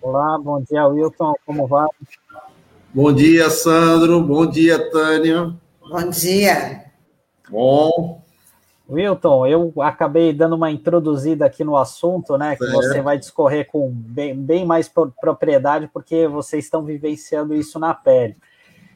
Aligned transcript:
Olá, 0.00 0.38
bom 0.38 0.62
dia, 0.62 0.86
Wilton. 0.86 1.34
Como 1.44 1.66
vai? 1.66 1.86
Bom 2.94 3.12
dia, 3.12 3.50
Sandro. 3.50 4.22
Bom 4.22 4.46
dia, 4.46 4.90
Tânia. 4.90 5.54
Bom 5.80 6.08
dia. 6.08 6.86
Bom. 7.50 8.22
Wilton, 8.90 9.46
eu 9.46 9.72
acabei 9.78 10.32
dando 10.32 10.56
uma 10.56 10.70
introduzida 10.70 11.46
aqui 11.46 11.62
no 11.62 11.76
assunto, 11.76 12.36
né? 12.36 12.56
Que 12.56 12.66
você 12.66 13.00
vai 13.00 13.16
discorrer 13.16 13.66
com 13.66 13.88
bem, 13.90 14.34
bem 14.34 14.64
mais 14.66 14.88
propriedade, 15.20 15.88
porque 15.92 16.26
vocês 16.26 16.64
estão 16.64 16.82
vivenciando 16.82 17.54
isso 17.54 17.78
na 17.78 17.94
pele. 17.94 18.36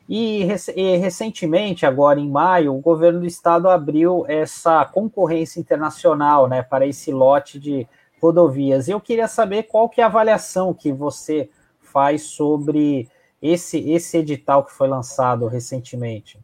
E, 0.08 0.46
e, 0.76 0.96
recentemente, 0.96 1.86
agora 1.86 2.20
em 2.20 2.28
maio, 2.28 2.74
o 2.74 2.80
governo 2.80 3.20
do 3.20 3.26
estado 3.26 3.68
abriu 3.68 4.24
essa 4.28 4.84
concorrência 4.84 5.60
internacional, 5.60 6.48
né, 6.48 6.62
para 6.62 6.86
esse 6.86 7.10
lote 7.10 7.58
de 7.58 7.86
rodovias. 8.20 8.88
Eu 8.88 9.00
queria 9.00 9.28
saber 9.28 9.64
qual 9.64 9.88
que 9.88 10.00
é 10.00 10.04
a 10.04 10.08
avaliação 10.08 10.74
que 10.74 10.92
você 10.92 11.48
faz 11.80 12.22
sobre 12.22 13.08
esse 13.40 13.78
esse 13.90 14.16
edital 14.16 14.64
que 14.64 14.72
foi 14.72 14.88
lançado 14.88 15.46
recentemente. 15.46 16.38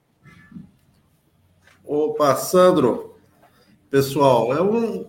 Opa, 1.85 2.37
Sandro, 2.37 3.10
pessoal, 3.91 4.53
é 4.53 4.63
um, 4.63 5.07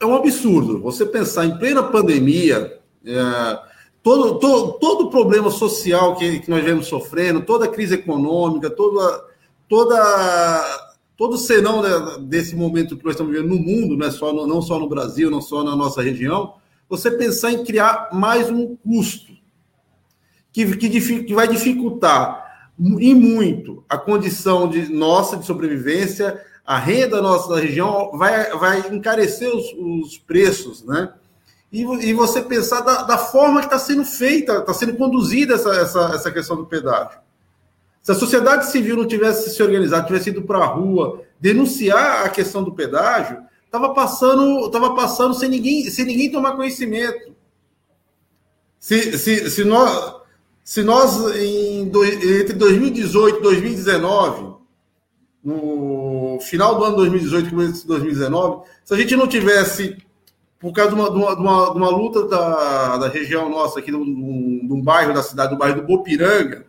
é 0.00 0.06
um 0.06 0.14
absurdo 0.14 0.80
você 0.80 1.04
pensar 1.04 1.44
em 1.44 1.58
plena 1.58 1.82
pandemia, 1.82 2.80
é, 3.04 3.58
todo, 4.02 4.38
todo, 4.38 4.72
todo 4.78 5.04
o 5.06 5.10
problema 5.10 5.50
social 5.50 6.16
que, 6.16 6.40
que 6.40 6.50
nós 6.50 6.64
vemos 6.64 6.86
sofrendo, 6.86 7.42
toda 7.42 7.66
a 7.66 7.68
crise 7.68 7.94
econômica, 7.94 8.70
toda, 8.70 9.24
toda, 9.68 10.94
todo 11.16 11.34
o 11.34 11.38
senão 11.38 11.82
desse 12.20 12.56
momento 12.56 12.96
que 12.96 13.04
nós 13.04 13.14
estamos 13.14 13.32
vivendo 13.32 13.50
no 13.50 13.58
mundo, 13.58 13.96
não, 13.96 14.06
é 14.06 14.10
só 14.10 14.32
no, 14.32 14.46
não 14.46 14.62
só 14.62 14.78
no 14.78 14.88
Brasil, 14.88 15.30
não 15.30 15.40
só 15.40 15.62
na 15.62 15.76
nossa 15.76 16.02
região, 16.02 16.54
você 16.88 17.10
pensar 17.10 17.52
em 17.52 17.64
criar 17.64 18.10
mais 18.12 18.48
um 18.48 18.76
custo 18.76 19.32
que, 20.52 20.76
que, 20.76 21.24
que 21.24 21.34
vai 21.34 21.48
dificultar 21.48 22.46
e 22.78 23.14
muito 23.14 23.84
a 23.88 23.98
condição 23.98 24.68
de 24.68 24.92
nossa 24.92 25.36
de 25.36 25.46
sobrevivência, 25.46 26.40
a 26.66 26.78
renda 26.78 27.22
nossa 27.22 27.48
da 27.54 27.60
região 27.60 28.10
vai, 28.12 28.50
vai 28.58 28.88
encarecer 28.92 29.48
os, 29.48 29.72
os 29.78 30.18
preços, 30.18 30.84
né? 30.84 31.12
E, 31.72 31.82
e 31.82 32.12
você 32.12 32.42
pensar 32.42 32.80
da, 32.80 33.02
da 33.02 33.18
forma 33.18 33.60
que 33.60 33.66
está 33.66 33.78
sendo 33.78 34.04
feita, 34.04 34.58
está 34.58 34.74
sendo 34.74 34.96
conduzida 34.96 35.54
essa, 35.54 35.70
essa, 35.76 36.00
essa 36.14 36.30
questão 36.32 36.56
do 36.56 36.66
pedágio. 36.66 37.18
Se 38.02 38.12
a 38.12 38.14
sociedade 38.14 38.66
civil 38.66 38.96
não 38.96 39.06
tivesse 39.06 39.50
se 39.50 39.62
organizado, 39.62 40.06
tivesse 40.06 40.30
ido 40.30 40.42
para 40.42 40.58
a 40.58 40.66
rua 40.66 41.22
denunciar 41.40 42.24
a 42.24 42.28
questão 42.28 42.62
do 42.62 42.72
pedágio, 42.72 43.42
estava 43.64 43.92
passando, 43.92 44.68
tava 44.70 44.94
passando 44.94 45.34
sem 45.34 45.48
ninguém, 45.48 45.88
sem 45.90 46.04
ninguém 46.04 46.30
tomar 46.30 46.56
conhecimento. 46.56 47.34
Se, 48.78 49.18
se, 49.18 49.50
se 49.50 49.64
nós, 49.64 50.14
se 50.62 50.82
nós, 50.82 51.36
em, 51.36 51.82
entre 51.82 52.54
2018 52.54 53.38
e 53.38 53.42
2019, 53.42 54.54
no 55.46 56.25
final 56.40 56.76
do 56.76 56.84
ano 56.84 56.96
2018 56.96 57.46
e 57.46 57.50
começo 57.50 57.82
de 57.82 57.86
2019, 57.86 58.66
se 58.84 58.94
a 58.94 58.96
gente 58.96 59.16
não 59.16 59.26
tivesse, 59.26 59.96
por 60.58 60.72
causa 60.72 60.94
de 60.94 61.00
uma, 61.00 61.10
de 61.10 61.16
uma, 61.16 61.34
de 61.34 61.40
uma, 61.40 61.70
de 61.72 61.76
uma 61.76 61.90
luta 61.90 62.26
da, 62.26 62.96
da 62.98 63.08
região 63.08 63.48
nossa, 63.48 63.78
aqui, 63.78 63.90
de 63.90 63.96
um, 63.96 64.80
bairro 64.82 65.12
da 65.12 65.22
cidade, 65.22 65.50
do 65.50 65.58
bairro 65.58 65.80
do 65.80 65.86
Bopiranga, 65.86 66.66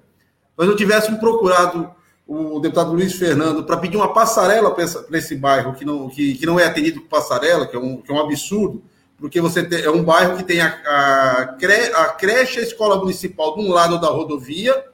nós 0.58 0.68
não 0.68 0.76
tivéssemos 0.76 1.20
procurado 1.20 1.90
o 2.28 2.60
deputado 2.60 2.92
Luiz 2.92 3.14
Fernando 3.14 3.64
para 3.64 3.78
pedir 3.78 3.96
uma 3.96 4.12
passarela 4.12 4.72
para 4.72 4.84
esse 5.18 5.36
bairro, 5.36 5.74
que 5.74 5.86
não, 5.86 6.10
que, 6.10 6.36
que 6.36 6.46
não 6.46 6.60
é 6.60 6.66
atendido 6.66 7.02
por 7.02 7.08
passarela, 7.08 7.66
que 7.66 7.76
é 7.76 7.80
um, 7.80 7.98
que 7.98 8.12
é 8.12 8.14
um 8.14 8.20
absurdo, 8.20 8.84
porque 9.18 9.40
você 9.40 9.64
tem, 9.64 9.82
é 9.82 9.90
um 9.90 10.04
bairro 10.04 10.38
que 10.38 10.44
tem 10.44 10.60
a, 10.60 10.68
a, 10.68 11.56
cre, 11.58 11.92
a 11.94 12.06
creche, 12.10 12.60
a 12.60 12.64
escola 12.64 12.98
municipal 12.98 13.56
de 13.56 13.62
um 13.62 13.72
lado 13.72 14.00
da 14.00 14.10
rodovia, 14.10 14.86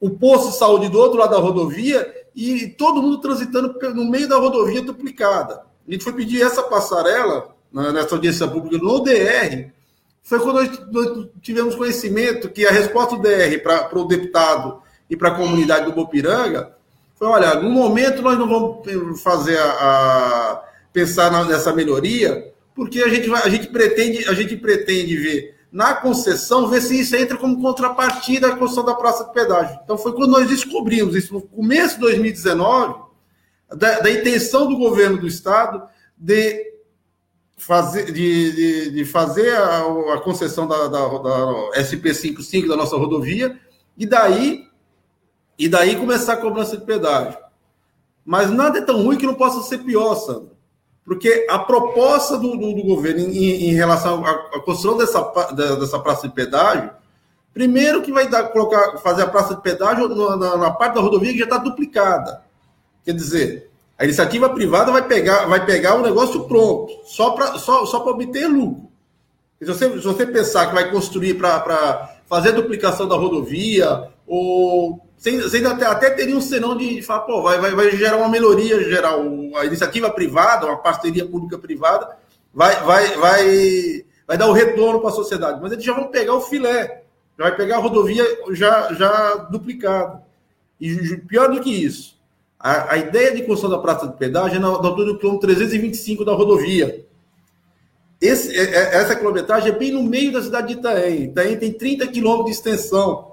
o 0.00 0.10
posto 0.10 0.50
de 0.50 0.56
saúde 0.56 0.88
do 0.88 0.98
outro 0.98 1.18
lado 1.18 1.30
da 1.30 1.38
rodovia 1.38 2.21
e 2.34 2.68
todo 2.68 3.02
mundo 3.02 3.20
transitando 3.20 3.74
no 3.94 4.10
meio 4.10 4.28
da 4.28 4.36
rodovia 4.36 4.82
duplicada. 4.82 5.62
A 5.86 5.90
gente 5.90 6.04
foi 6.04 6.12
pedir 6.12 6.42
essa 6.42 6.62
passarela 6.62 7.54
nessa 7.72 8.14
audiência 8.14 8.46
pública 8.46 8.78
no 8.78 9.00
DR, 9.00 9.70
foi 10.22 10.38
quando 10.38 10.92
nós 10.92 11.28
tivemos 11.40 11.74
conhecimento 11.74 12.48
que 12.48 12.66
a 12.66 12.70
resposta 12.70 13.16
do 13.16 13.22
DR 13.22 13.58
para 13.62 13.98
o 13.98 14.04
deputado 14.04 14.80
e 15.10 15.16
para 15.16 15.28
a 15.28 15.34
comunidade 15.34 15.86
do 15.86 15.92
Bopiranga 15.92 16.76
foi: 17.16 17.26
olha, 17.26 17.54
no 17.56 17.70
momento 17.70 18.22
nós 18.22 18.38
não 18.38 18.48
vamos 18.48 19.20
fazer 19.22 19.58
a, 19.58 19.64
a 19.72 20.62
pensar 20.92 21.30
nessa 21.46 21.72
melhoria, 21.72 22.52
porque 22.74 23.02
a 23.02 23.08
gente, 23.08 23.28
vai, 23.28 23.42
a 23.42 23.48
gente 23.48 23.66
pretende 23.68 24.28
a 24.28 24.32
gente 24.32 24.56
pretende 24.56 25.16
ver 25.16 25.56
na 25.72 25.94
concessão, 25.94 26.68
ver 26.68 26.82
se 26.82 27.00
isso 27.00 27.16
entra 27.16 27.38
como 27.38 27.60
contrapartida 27.62 28.48
à 28.48 28.56
construção 28.56 28.84
da 28.84 28.94
praça 28.94 29.24
de 29.24 29.32
pedágio. 29.32 29.80
Então 29.82 29.96
foi 29.96 30.12
quando 30.12 30.30
nós 30.30 30.46
descobrimos 30.46 31.16
isso 31.16 31.32
no 31.32 31.40
começo 31.40 31.94
de 31.94 32.02
2019, 32.02 33.02
da, 33.74 34.00
da 34.00 34.10
intenção 34.10 34.68
do 34.68 34.76
governo 34.76 35.16
do 35.16 35.26
estado 35.26 35.82
de 36.14 36.72
fazer, 37.56 38.12
de, 38.12 38.52
de, 38.52 38.90
de 38.90 39.04
fazer 39.06 39.56
a, 39.56 39.78
a, 40.14 40.20
concessão 40.20 40.66
da, 40.66 40.88
da, 40.88 41.08
da 41.08 41.70
SP55 41.76 42.68
da 42.68 42.76
nossa 42.76 42.96
rodovia 42.96 43.58
e 43.96 44.04
daí 44.04 44.66
e 45.58 45.68
daí 45.68 45.96
começar 45.96 46.34
a 46.34 46.38
cobrança 46.38 46.76
de 46.76 46.84
pedágio. 46.84 47.38
Mas 48.24 48.50
nada 48.50 48.78
é 48.78 48.82
tão 48.82 49.02
ruim 49.02 49.16
que 49.16 49.26
não 49.26 49.34
possa 49.34 49.62
ser 49.62 49.78
pior, 49.78 50.14
Sandro. 50.16 50.56
Porque 51.04 51.46
a 51.50 51.58
proposta 51.58 52.38
do, 52.38 52.56
do, 52.56 52.74
do 52.74 52.82
governo 52.82 53.20
em, 53.20 53.70
em, 53.70 53.74
relação 53.74 54.24
à, 54.24 54.60
construção 54.60 54.96
dessa, 54.96 55.20
dessa 55.52 55.98
praça 55.98 56.28
de 56.28 56.34
pedágio, 56.34 56.90
primeiro 57.52 58.02
que 58.02 58.12
vai 58.12 58.28
dar, 58.28 58.44
colocar, 58.44 58.98
fazer 58.98 59.22
a 59.22 59.28
praça 59.28 59.54
de 59.54 59.62
pedágio 59.62 60.08
na, 60.08 60.56
na 60.56 60.70
parte 60.70 60.94
da 60.94 61.00
rodovia 61.00 61.32
que 61.32 61.38
já 61.38 61.44
está 61.44 61.58
duplicada. 61.58 62.42
Quer 63.04 63.14
dizer, 63.14 63.70
a 63.98 64.04
iniciativa 64.04 64.48
privada 64.48 64.92
vai 64.92 65.06
pegar, 65.06 65.46
vai 65.46 65.64
pegar 65.66 65.96
o 65.96 66.02
negócio 66.02 66.44
pronto, 66.44 66.92
só 67.04 67.30
para 67.30 67.58
só, 67.58 67.84
só 67.84 68.04
obter 68.08 68.46
lucro. 68.46 68.88
Se 69.60 69.66
você, 69.66 69.88
se 69.90 70.04
você 70.04 70.26
pensar 70.26 70.66
que 70.66 70.74
vai 70.74 70.90
construir 70.90 71.34
para 71.34 72.16
fazer 72.26 72.52
duplicação 72.52 73.06
da 73.06 73.14
rodovia, 73.16 74.08
ou 74.26 75.00
você 75.22 75.64
até, 75.64 75.86
até 75.86 76.10
teria 76.10 76.36
um 76.36 76.40
senão 76.40 76.76
de, 76.76 76.96
de 76.96 77.02
falar, 77.02 77.20
pô, 77.20 77.42
vai, 77.42 77.58
vai, 77.60 77.70
vai 77.72 77.90
gerar 77.92 78.16
uma 78.16 78.28
melhoria 78.28 78.82
geral. 78.82 79.20
A 79.56 79.64
iniciativa 79.64 80.10
privada, 80.10 80.66
uma 80.66 80.78
parceria 80.78 81.24
pública-privada, 81.24 82.16
vai, 82.52 82.74
vai, 82.82 83.16
vai, 83.16 84.04
vai 84.26 84.36
dar 84.36 84.48
o 84.48 84.52
retorno 84.52 85.00
para 85.00 85.10
a 85.10 85.12
sociedade. 85.12 85.60
Mas 85.62 85.72
eles 85.72 85.84
já 85.84 85.92
vão 85.92 86.08
pegar 86.08 86.34
o 86.34 86.40
filé, 86.40 87.04
já 87.38 87.44
vai 87.44 87.56
pegar 87.56 87.76
a 87.76 87.80
rodovia 87.80 88.24
já, 88.50 88.92
já 88.94 89.34
duplicada. 89.48 90.22
E 90.80 91.16
pior 91.18 91.48
do 91.48 91.60
que 91.60 91.70
isso, 91.70 92.18
a, 92.58 92.94
a 92.94 92.96
ideia 92.98 93.32
de 93.32 93.42
construção 93.42 93.70
da 93.70 93.78
praça 93.78 94.08
de 94.08 94.16
pedágio 94.16 94.56
é 94.56 94.60
na, 94.60 94.70
na 94.70 94.88
altura 94.88 95.12
do 95.12 95.18
quilômetro 95.18 95.46
325 95.46 96.24
da 96.24 96.32
rodovia. 96.32 97.06
Esse, 98.20 98.56
é, 98.56 98.62
é, 98.62 98.94
essa 98.96 99.16
quilometragem 99.16 99.68
é 99.68 99.76
bem 99.76 99.92
no 99.92 100.02
meio 100.02 100.32
da 100.32 100.42
cidade 100.42 100.68
de 100.68 100.80
Itaém. 100.80 101.24
Itaém 101.24 101.56
tem 101.56 101.72
30 101.72 102.06
quilômetros 102.08 102.46
de 102.46 102.52
extensão. 102.52 103.31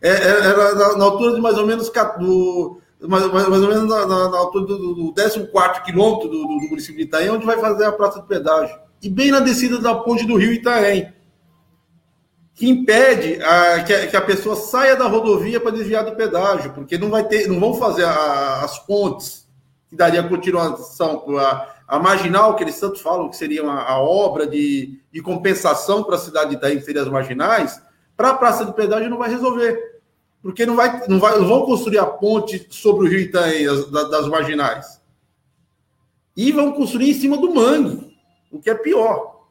É, 0.00 0.08
é, 0.08 0.28
era 0.28 0.74
na, 0.74 0.96
na, 0.96 1.04
altura 1.04 1.34
de 1.34 1.40
mais 1.40 1.56
ou 1.56 1.66
menos 1.66 1.90
do, 2.18 2.80
mais, 3.00 3.26
mais, 3.32 3.62
ou 3.62 3.68
menos 3.68 3.88
na, 3.88 4.06
na, 4.06 4.28
na 4.28 4.38
altura 4.38 4.66
do, 4.66 4.94
do 4.94 5.14
14 5.14 5.82
quilômetro 5.84 6.28
do, 6.28 6.42
do, 6.42 6.58
do, 6.58 6.68
município 6.68 6.96
de 6.96 7.02
Itaém, 7.04 7.30
onde 7.30 7.46
vai 7.46 7.58
fazer 7.58 7.84
a 7.86 7.92
praça 7.92 8.20
de 8.20 8.26
pedágio. 8.26 8.78
E 9.02 9.08
bem 9.08 9.30
na 9.30 9.40
descida 9.40 9.78
da 9.78 9.94
ponte 9.94 10.26
do 10.26 10.36
rio 10.36 10.52
Itaém, 10.52 11.12
que 12.54 12.68
impede 12.68 13.42
a, 13.42 13.84
que, 13.84 13.92
a, 13.92 14.06
que, 14.06 14.16
a, 14.16 14.20
pessoa 14.20 14.56
saia 14.56 14.96
da 14.96 15.06
rodovia 15.06 15.60
para 15.60 15.72
desviar 15.72 16.04
do 16.04 16.16
pedágio, 16.16 16.72
porque 16.72 16.96
não 16.96 17.10
vai 17.10 17.24
ter, 17.24 17.48
não 17.48 17.60
vão 17.60 17.74
fazer 17.74 18.04
a, 18.04 18.64
as 18.64 18.78
pontes 18.78 19.46
que 19.88 19.94
daria 19.94 20.22
continuação 20.22 21.24
a, 21.38 21.68
a 21.86 21.98
marginal 21.98 22.56
que 22.56 22.64
eles 22.64 22.80
tanto 22.80 22.98
falam 23.00 23.28
que 23.28 23.36
seria 23.36 23.62
uma, 23.62 23.82
a 23.82 24.00
obra 24.00 24.46
de, 24.46 24.98
de 25.12 25.20
compensação 25.20 26.02
para 26.02 26.16
a 26.16 26.18
cidade 26.18 26.50
de 26.50 26.56
Itaém, 26.56 26.78
que 26.78 26.84
seria 26.84 27.02
as 27.02 27.08
marginais, 27.08 27.80
para 28.16 28.30
a 28.30 28.34
praça 28.34 28.64
de 28.64 28.72
pedágio 28.72 29.10
não 29.10 29.18
vai 29.18 29.28
resolver. 29.28 30.00
Porque 30.42 30.64
não, 30.64 30.76
vai, 30.76 31.06
não, 31.08 31.18
vai, 31.18 31.38
não 31.38 31.46
vão 31.46 31.66
construir 31.66 31.98
a 31.98 32.06
ponte 32.06 32.66
sobre 32.70 33.06
o 33.06 33.10
rio 33.10 33.18
Itaém, 33.18 33.66
as, 33.66 33.90
das 33.90 34.28
marginais. 34.28 35.00
E 36.36 36.52
vão 36.52 36.72
construir 36.72 37.10
em 37.10 37.14
cima 37.14 37.36
do 37.36 37.52
mangue, 37.52 38.16
o 38.50 38.60
que 38.60 38.70
é 38.70 38.74
pior. 38.74 39.44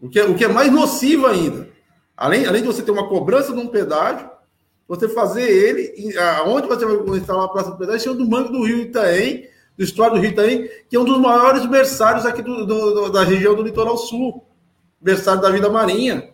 O 0.00 0.08
que 0.08 0.18
é, 0.18 0.24
o 0.24 0.34
que 0.34 0.44
é 0.44 0.48
mais 0.48 0.72
nocivo 0.72 1.26
ainda. 1.26 1.68
Além, 2.16 2.46
além 2.46 2.62
de 2.62 2.66
você 2.66 2.82
ter 2.82 2.90
uma 2.90 3.08
cobrança 3.08 3.52
de 3.52 3.58
um 3.58 3.68
pedágio, 3.68 4.30
você 4.88 5.08
fazer 5.08 5.42
ele, 5.42 6.16
aonde 6.38 6.66
você 6.66 6.84
vai 6.84 7.18
instalar 7.18 7.44
a 7.44 7.48
praça 7.48 7.70
de 7.70 7.78
pedágio, 7.78 8.00
cima 8.00 8.14
do 8.14 8.28
mangue 8.28 8.52
do 8.52 8.64
rio 8.64 8.78
Itaém, 8.78 9.48
do 9.76 9.84
estuário 9.84 10.16
do 10.16 10.20
rio 10.20 10.30
Itaém, 10.30 10.68
que 10.88 10.96
é 10.96 11.00
um 11.00 11.04
dos 11.04 11.18
maiores 11.18 11.64
berçários 11.66 12.26
aqui 12.26 12.42
do, 12.42 12.66
do, 12.66 12.94
do, 12.94 13.10
da 13.10 13.22
região 13.22 13.54
do 13.54 13.62
litoral 13.62 13.96
sul. 13.96 14.44
berçário 15.00 15.40
da 15.40 15.50
vida 15.50 15.68
marinha. 15.68 16.30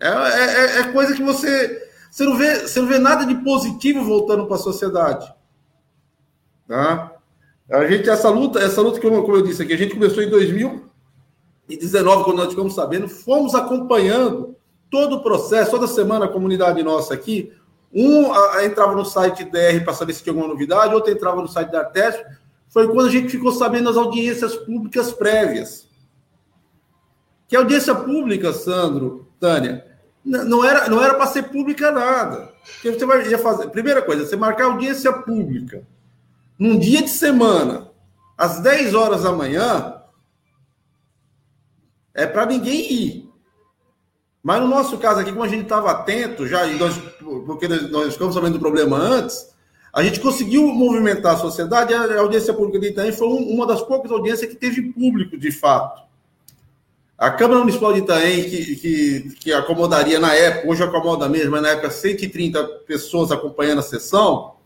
É, 0.00 0.08
é, 0.08 0.44
é, 0.44 0.80
é 0.80 0.92
coisa 0.92 1.14
que 1.14 1.22
você. 1.22 1.84
Você 2.10 2.24
não, 2.24 2.36
vê, 2.36 2.60
você 2.60 2.80
não 2.80 2.88
vê 2.88 2.98
nada 2.98 3.26
de 3.26 3.34
positivo 3.42 4.02
voltando 4.02 4.46
para 4.46 4.56
a 4.56 4.60
sociedade. 4.60 5.30
Tá? 6.66 7.12
A 7.70 7.86
gente, 7.86 8.08
essa 8.08 8.30
luta, 8.30 8.58
essa 8.58 8.80
luta 8.80 8.98
que, 8.98 9.06
eu, 9.06 9.22
como 9.22 9.36
eu 9.36 9.42
disse 9.42 9.62
aqui, 9.62 9.72
a 9.72 9.76
gente 9.76 9.94
começou 9.94 10.22
em 10.22 10.30
2019, 10.30 12.24
quando 12.24 12.36
nós 12.38 12.48
ficamos 12.48 12.74
sabendo, 12.74 13.08
fomos 13.08 13.54
acompanhando 13.54 14.56
todo 14.90 15.16
o 15.16 15.22
processo, 15.22 15.72
toda 15.72 15.86
semana 15.86 16.26
a 16.26 16.28
comunidade 16.28 16.82
nossa 16.82 17.12
aqui, 17.12 17.52
um 17.92 18.32
a, 18.32 18.56
a, 18.56 18.64
entrava 18.64 18.94
no 18.94 19.04
site 19.04 19.44
DR 19.44 19.82
para 19.82 19.94
saber 19.94 20.12
se 20.12 20.22
tinha 20.22 20.32
alguma 20.32 20.48
novidade, 20.48 20.94
outro 20.94 21.12
entrava 21.12 21.40
no 21.40 21.48
site 21.48 21.70
da 21.70 21.80
Artesp, 21.80 22.24
foi 22.68 22.86
quando 22.88 23.08
a 23.08 23.10
gente 23.10 23.28
ficou 23.28 23.52
sabendo 23.52 23.86
das 23.86 23.96
audiências 23.96 24.54
públicas 24.56 25.12
prévias. 25.12 25.88
Que 27.48 27.56
audiência 27.56 27.94
pública, 27.94 28.52
Sandro, 28.52 29.28
Tânia, 29.38 29.85
não 30.26 30.64
era 30.64 30.88
não 30.88 31.02
era 31.02 31.14
para 31.14 31.28
ser 31.28 31.44
pública 31.44 31.92
nada. 31.92 32.52
Porque 32.74 32.92
você 32.92 33.06
vai 33.06 33.24
fazer, 33.38 33.68
primeira 33.68 34.02
coisa, 34.02 34.26
você 34.26 34.36
marcar 34.36 34.64
audiência 34.64 35.12
pública 35.12 35.86
num 36.58 36.78
dia 36.78 37.02
de 37.02 37.10
semana, 37.10 37.90
às 38.36 38.60
10 38.60 38.94
horas 38.94 39.22
da 39.22 39.32
manhã, 39.32 40.02
é 42.14 42.26
para 42.26 42.46
ninguém 42.46 42.92
ir. 42.92 43.30
Mas 44.42 44.60
no 44.60 44.68
nosso 44.68 44.96
caso 44.98 45.20
aqui, 45.20 45.30
como 45.30 45.44
a 45.44 45.48
gente 45.48 45.64
estava 45.64 45.90
atento 45.90 46.46
já, 46.46 46.66
nós, 46.66 46.96
porque 47.46 47.68
nós 47.68 48.14
ficamos 48.14 48.34
sabendo 48.34 48.54
do 48.54 48.60
problema 48.60 48.96
antes, 48.96 49.54
a 49.92 50.02
gente 50.02 50.20
conseguiu 50.20 50.66
movimentar 50.68 51.34
a 51.34 51.38
sociedade. 51.38 51.92
A 51.92 52.20
audiência 52.20 52.54
pública 52.54 52.78
de 52.78 52.88
Itaém 52.88 53.12
foi 53.12 53.28
uma 53.28 53.66
das 53.66 53.82
poucas 53.82 54.10
audiências 54.10 54.48
que 54.48 54.56
teve 54.56 54.92
público, 54.92 55.36
de 55.36 55.50
fato. 55.50 56.05
A 57.18 57.30
Câmara 57.30 57.60
Municipal 57.60 57.94
de 57.94 58.00
Itaém, 58.00 58.44
que, 58.44 58.76
que, 58.76 59.34
que 59.40 59.52
acomodaria 59.52 60.20
na 60.20 60.34
época, 60.34 60.68
hoje 60.68 60.82
acomoda 60.82 61.26
mesmo, 61.30 61.52
mas 61.52 61.62
na 61.62 61.70
época 61.70 61.90
130 61.90 62.62
pessoas 62.86 63.32
acompanhando 63.32 63.78
a 63.78 63.82
sessão, 63.82 64.56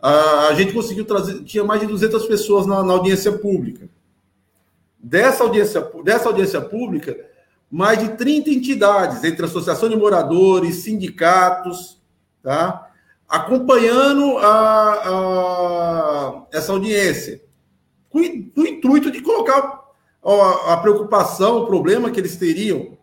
a, 0.00 0.48
a 0.48 0.54
gente 0.54 0.72
conseguiu 0.72 1.04
trazer, 1.04 1.44
tinha 1.44 1.62
mais 1.62 1.82
de 1.82 1.86
200 1.86 2.24
pessoas 2.24 2.66
na, 2.66 2.82
na 2.82 2.94
audiência 2.94 3.32
pública. 3.32 3.86
Dessa 4.98 5.44
audiência, 5.44 5.86
dessa 6.02 6.28
audiência 6.30 6.58
pública, 6.62 7.14
mais 7.70 7.98
de 7.98 8.16
30 8.16 8.48
entidades, 8.48 9.22
entre 9.22 9.44
associação 9.44 9.86
de 9.86 9.96
moradores, 9.96 10.76
sindicatos, 10.76 12.00
tá? 12.42 12.90
acompanhando 13.28 14.38
a, 14.38 14.92
a, 14.94 16.42
essa 16.50 16.72
audiência, 16.72 17.42
com, 18.08 18.20
com 18.20 18.60
o 18.62 18.66
intuito 18.66 19.10
de 19.10 19.20
colocar 19.20 19.83
a 20.24 20.76
preocupação, 20.78 21.58
o 21.58 21.66
problema 21.66 22.10
que 22.10 22.18
eles 22.18 22.36
teriam. 22.36 22.96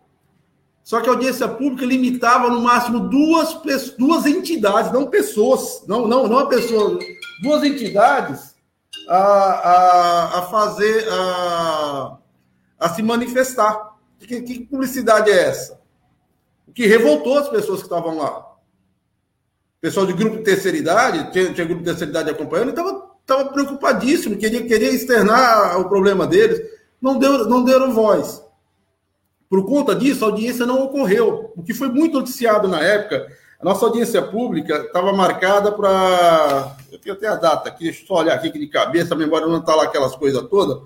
Só 0.84 1.00
que 1.00 1.08
a 1.08 1.12
audiência 1.12 1.48
pública 1.48 1.86
limitava 1.86 2.50
no 2.50 2.62
máximo 2.62 3.02
duas, 3.02 3.54
duas 3.98 4.26
entidades, 4.26 4.92
não 4.92 5.08
pessoas, 5.08 5.84
não, 5.88 6.08
não, 6.08 6.28
não 6.28 6.40
a 6.40 6.48
pessoa, 6.48 6.98
duas 7.44 7.64
entidades 7.64 8.56
a, 9.08 9.18
a, 9.18 10.40
a 10.40 10.42
fazer, 10.44 11.08
a, 11.10 12.18
a 12.80 12.90
se 12.90 13.04
manifestar. 13.04 13.92
Que, 14.20 14.42
que 14.42 14.66
publicidade 14.66 15.30
é 15.30 15.50
essa? 15.50 15.80
O 16.68 16.72
que 16.72 16.88
revoltou 16.88 17.38
as 17.38 17.50
pessoas 17.50 17.80
que 17.80 17.86
estavam 17.86 18.18
lá. 18.18 18.48
pessoal 19.80 20.06
de 20.06 20.14
grupo 20.14 20.38
de 20.38 20.44
terceira 20.44 20.78
idade, 20.78 21.32
tinha, 21.32 21.54
tinha 21.54 21.66
grupo 21.66 21.84
de 21.84 21.90
terceira 21.90 22.12
idade 22.12 22.30
acompanhando, 22.32 22.70
estava 22.70 23.46
preocupadíssimo, 23.46 24.38
queria, 24.38 24.66
queria 24.66 24.92
externar 24.92 25.80
o 25.80 25.88
problema 25.88 26.26
deles 26.26 26.81
não, 27.02 27.18
deu, 27.18 27.50
não 27.50 27.64
deram 27.64 27.92
voz. 27.92 28.44
Por 29.50 29.66
conta 29.66 29.96
disso, 29.96 30.24
a 30.24 30.28
audiência 30.30 30.66
não 30.66 30.84
ocorreu, 30.84 31.52
o 31.58 31.64
que 31.64 31.74
foi 31.74 31.90
muito 31.90 32.20
noticiado 32.20 32.68
na 32.68 32.82
época. 32.82 33.28
A 33.60 33.66
nossa 33.66 33.86
audiência 33.86 34.22
pública 34.22 34.76
estava 34.78 35.12
marcada 35.12 35.72
para. 35.72 36.78
Eu 36.92 37.00
tenho 37.00 37.16
até 37.16 37.28
a 37.28 37.36
data 37.36 37.70
aqui, 37.70 37.84
deixa 37.84 38.04
eu 38.04 38.08
só 38.08 38.16
olhar 38.16 38.36
aqui 38.36 38.50
de 38.52 38.68
cabeça, 38.68 39.14
a 39.14 39.18
memória 39.18 39.48
não 39.48 39.60
está 39.60 39.76
lá 39.76 39.84
aquelas 39.84 40.16
coisas 40.16 40.42
todas. 40.48 40.82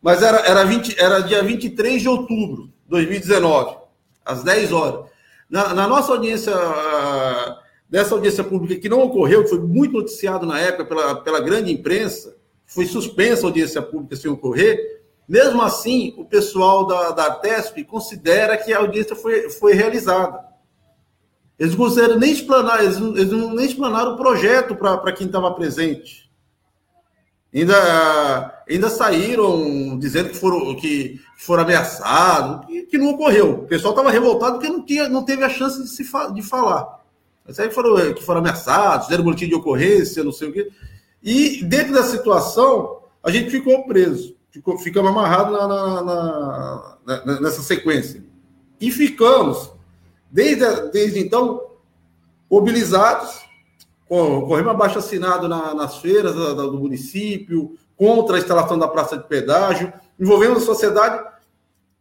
Mas 0.00 0.22
era, 0.22 0.38
era, 0.46 0.64
20, 0.64 0.98
era 0.98 1.20
dia 1.20 1.42
23 1.42 2.00
de 2.00 2.08
outubro 2.08 2.66
de 2.84 2.90
2019, 2.90 3.76
às 4.24 4.44
10 4.44 4.72
horas. 4.72 5.10
Na, 5.50 5.74
na 5.74 5.88
nossa 5.88 6.12
audiência, 6.12 6.54
dessa 7.90 8.14
audiência 8.14 8.44
pública 8.44 8.80
que 8.80 8.88
não 8.88 9.02
ocorreu, 9.02 9.42
que 9.42 9.50
foi 9.50 9.58
muito 9.58 9.94
noticiado 9.94 10.46
na 10.46 10.60
época 10.60 10.84
pela, 10.84 11.16
pela 11.16 11.40
grande 11.40 11.72
imprensa, 11.72 12.36
foi 12.64 12.86
suspensa 12.86 13.42
a 13.42 13.48
audiência 13.48 13.82
pública 13.82 14.14
sem 14.14 14.30
ocorrer, 14.30 14.97
mesmo 15.28 15.60
assim, 15.60 16.14
o 16.16 16.24
pessoal 16.24 16.86
da, 16.86 17.10
da 17.10 17.24
Artesp 17.24 17.84
considera 17.84 18.56
que 18.56 18.72
a 18.72 18.78
audiência 18.78 19.14
foi, 19.14 19.50
foi 19.50 19.74
realizada. 19.74 20.42
Eles 21.58 21.76
não 21.76 22.16
nem 22.16 22.32
explanar, 22.32 22.82
eles 22.82 22.96
eles 22.96 23.30
não 23.30 23.52
nem 23.52 23.66
explanaram 23.66 24.14
o 24.14 24.16
projeto 24.16 24.74
para 24.74 25.12
quem 25.12 25.26
estava 25.26 25.52
presente. 25.52 26.30
Ainda, 27.54 28.62
ainda 28.68 28.88
saíram 28.88 29.98
dizendo 29.98 30.30
que 30.30 30.36
foram, 30.36 30.74
que 30.76 31.20
foram 31.36 31.64
ameaçados, 31.64 32.66
que, 32.66 32.82
que 32.84 32.98
não 32.98 33.10
ocorreu. 33.10 33.50
O 33.50 33.66
pessoal 33.66 33.92
estava 33.92 34.10
revoltado 34.10 34.58
porque 34.58 34.72
não, 34.72 34.82
tinha, 34.82 35.08
não 35.08 35.24
teve 35.24 35.44
a 35.44 35.50
chance 35.50 35.82
de, 35.82 35.88
se 35.88 36.04
fa, 36.04 36.28
de 36.28 36.40
falar. 36.40 37.02
Mas 37.46 37.58
aí 37.58 37.70
foram, 37.70 38.14
que 38.14 38.22
foram 38.22 38.40
ameaçados, 38.40 39.08
deram 39.08 39.24
boletim 39.24 39.48
de 39.48 39.54
ocorrência, 39.54 40.24
não 40.24 40.32
sei 40.32 40.48
o 40.48 40.52
quê. 40.52 40.70
E 41.22 41.62
dentro 41.64 41.92
da 41.92 42.04
situação, 42.04 43.00
a 43.22 43.30
gente 43.30 43.50
ficou 43.50 43.84
preso 43.84 44.37
ficou, 44.58 44.76
ficamos 44.78 45.10
amarrados 45.10 45.52
na, 45.52 45.66
na, 46.02 47.24
na, 47.24 47.40
nessa 47.40 47.62
sequência. 47.62 48.22
E 48.80 48.90
ficamos, 48.90 49.72
desde, 50.30 50.90
desde 50.90 51.20
então, 51.20 51.62
mobilizados, 52.50 53.40
corremos 54.08 54.72
abaixo 54.72 54.98
assinado 54.98 55.48
na, 55.48 55.74
nas 55.74 55.98
feiras 55.98 56.34
do, 56.34 56.78
município, 56.78 57.76
contra 57.96 58.36
a 58.36 58.38
instalação 58.38 58.78
da 58.78 58.88
praça 58.88 59.16
de 59.16 59.26
pedágio, 59.26 59.92
envolvendo 60.18 60.56
a 60.56 60.60
sociedade, 60.60 61.24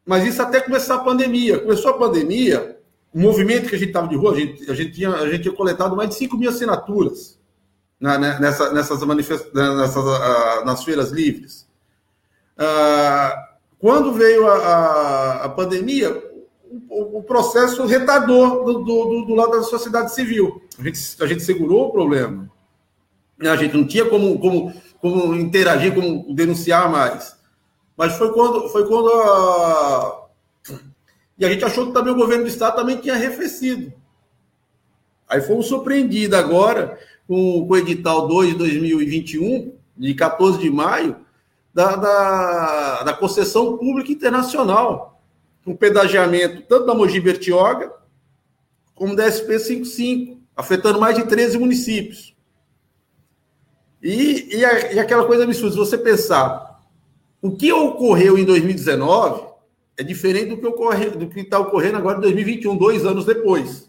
mas 0.05 0.25
isso 0.25 0.41
até 0.41 0.59
começar 0.59 0.95
a 0.95 0.99
pandemia. 0.99 1.59
Começou 1.59 1.91
a 1.91 1.97
pandemia, 1.97 2.79
o 3.13 3.19
movimento 3.19 3.69
que 3.69 3.75
a 3.75 3.79
gente 3.79 3.89
estava 3.89 4.07
de 4.07 4.15
rua, 4.15 4.31
a 4.31 4.35
gente, 4.35 4.71
a 4.71 4.73
gente, 4.73 4.91
tinha, 4.93 5.09
a 5.11 5.29
gente 5.29 5.43
tinha 5.43 5.55
coletado 5.55 5.95
mais 5.95 6.09
de 6.09 6.15
5 6.15 6.37
mil 6.37 6.49
assinaturas 6.49 7.37
na, 7.99 8.17
né, 8.17 8.37
nessa, 8.39 8.71
nessas, 8.71 9.03
manifest... 9.03 9.53
nessas 9.53 10.03
uh, 10.03 10.65
nas 10.65 10.83
feiras 10.83 11.11
livres. 11.11 11.66
Ah, 12.57 13.49
quando 13.79 14.13
veio 14.13 14.47
a, 14.47 14.55
a, 14.55 15.43
a 15.45 15.49
pandemia, 15.49 16.23
o, 16.89 17.19
o, 17.19 17.23
processo 17.23 17.85
retardou 17.85 18.65
do, 18.65 18.83
do, 18.83 19.25
do, 19.25 19.35
lado 19.35 19.51
da 19.51 19.63
sociedade 19.63 20.13
civil. 20.13 20.61
A 20.79 20.83
gente, 20.83 20.99
a 21.21 21.27
gente 21.27 21.43
segurou 21.43 21.87
o 21.87 21.91
problema. 21.91 22.49
A 23.39 23.55
gente 23.55 23.77
não 23.77 23.85
tinha 23.85 24.05
como, 24.05 24.39
como, 24.39 24.73
como 24.99 25.35
interagir, 25.35 25.93
como 25.93 26.33
denunciar 26.33 26.89
mais. 26.91 27.37
Mas 27.95 28.13
foi 28.13 28.33
quando, 28.33 28.67
foi 28.69 28.87
quando 28.87 29.09
a... 29.11 30.27
E 31.37 31.45
a 31.45 31.49
gente 31.49 31.63
achou 31.63 31.87
que 31.87 31.93
também 31.93 32.13
o 32.13 32.17
governo 32.17 32.45
do 32.45 32.49
Estado 32.49 32.75
também 32.75 32.97
tinha 32.97 33.13
arrefecido. 33.13 33.93
Aí 35.29 35.41
fomos 35.41 35.67
surpreendidos 35.67 36.37
agora 36.37 36.97
com, 37.27 37.67
com 37.67 37.73
o 37.73 37.77
edital 37.77 38.27
2 38.27 38.51
de 38.51 38.55
2021, 38.55 39.73
de 39.95 40.13
14 40.15 40.57
de 40.59 40.69
maio, 40.71 41.17
da, 41.77 41.95
da, 41.95 43.03
da 43.03 43.13
concessão 43.13 43.77
pública 43.77 44.11
internacional, 44.11 45.21
com 45.63 45.75
pedagiamento 45.75 46.63
tanto 46.63 46.87
da 46.87 46.95
Mogi 46.95 47.19
Bertioga 47.19 47.93
como 48.95 49.15
da 49.15 49.27
SP55, 49.27 50.39
afetando 50.55 50.99
mais 50.99 51.15
de 51.15 51.27
13 51.27 51.59
municípios. 51.59 52.35
E, 54.01 54.57
e, 54.57 54.65
a, 54.65 54.93
e 54.93 54.99
aquela 54.99 55.25
coisa 55.25 55.43
absurda, 55.43 55.73
se 55.73 55.77
você 55.77 55.99
pensar, 55.99 56.81
o 57.43 57.55
que 57.55 57.71
ocorreu 57.71 58.39
em 58.39 58.43
2019 58.43 59.45
é 59.97 60.03
diferente 60.03 60.55
do 60.55 60.57
que 60.57 61.09
do 61.11 61.29
que 61.29 61.41
está 61.41 61.59
ocorrendo 61.59 61.97
agora 61.97 62.17
em 62.17 62.21
2021, 62.21 62.75
dois 62.75 63.05
anos 63.05 63.23
depois. 63.23 63.87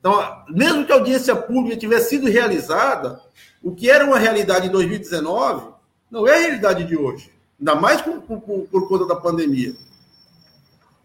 Então, 0.00 0.18
mesmo 0.48 0.84
que 0.84 0.90
a 0.90 0.96
audiência 0.96 1.36
pública 1.36 1.76
tivesse 1.76 2.08
sido 2.08 2.28
realizada, 2.28 3.20
o 3.62 3.72
que 3.72 3.88
era 3.88 4.04
uma 4.04 4.18
realidade 4.18 4.66
em 4.66 4.70
2019 4.70 5.71
não 6.12 6.28
é 6.28 6.34
a 6.34 6.38
realidade 6.40 6.84
de 6.84 6.94
hoje, 6.94 7.32
ainda 7.58 7.74
mais 7.74 8.02
por, 8.02 8.20
por, 8.20 8.40
por 8.40 8.88
conta 8.88 9.06
da 9.06 9.16
pandemia. 9.16 9.74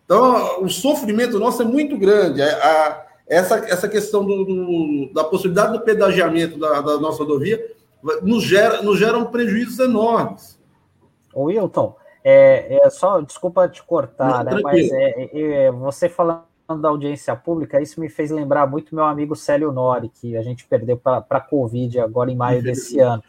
Então, 0.04 0.62
o 0.62 0.70
sofrimento 0.70 1.40
nosso 1.40 1.62
é 1.62 1.66
muito 1.66 1.98
grande. 1.98 2.42
É, 2.42 2.52
a, 2.52 3.06
essa, 3.26 3.58
essa 3.60 3.88
questão 3.88 4.26
do, 4.26 4.44
do, 4.44 5.14
da 5.14 5.24
possibilidade 5.24 5.74
do 5.74 5.82
pedagiamento 5.82 6.60
da, 6.60 6.82
da, 6.82 6.98
nossa 6.98 7.20
rodovia 7.20 7.74
nos 8.22 8.44
gera, 8.44 8.82
nos 8.82 9.00
gera 9.00 9.24
prejuízos 9.26 9.80
enormes. 9.80 10.58
Wilton, 11.36 11.96
é, 12.24 12.80
é 12.86 12.90
só, 12.90 13.22
desculpa 13.22 13.68
te 13.68 13.84
cortar, 13.84 14.44
né, 14.44 14.60
mas 14.62 14.90
é, 14.92 15.30
é, 15.34 15.72
você 15.72 16.10
falando 16.10 16.42
da 16.82 16.90
audiência 16.90 17.36
pública, 17.36 17.82
isso 17.82 18.00
me 18.00 18.10
fez 18.10 18.32
lembrar 18.32 18.68
muito 18.68 18.96
meu 18.96 19.06
amigo 19.06 19.36
Célio 19.36 19.72
Nori, 19.72 20.10
que 20.10 20.36
a 20.36 20.42
gente 20.42 20.66
perdeu 20.66 20.98
para 20.98 21.24
a 21.30 21.40
Covid 21.40 22.00
agora 22.00 22.32
em 22.32 22.36
maio 22.36 22.62
desse 22.62 23.00
ano. 23.00 23.24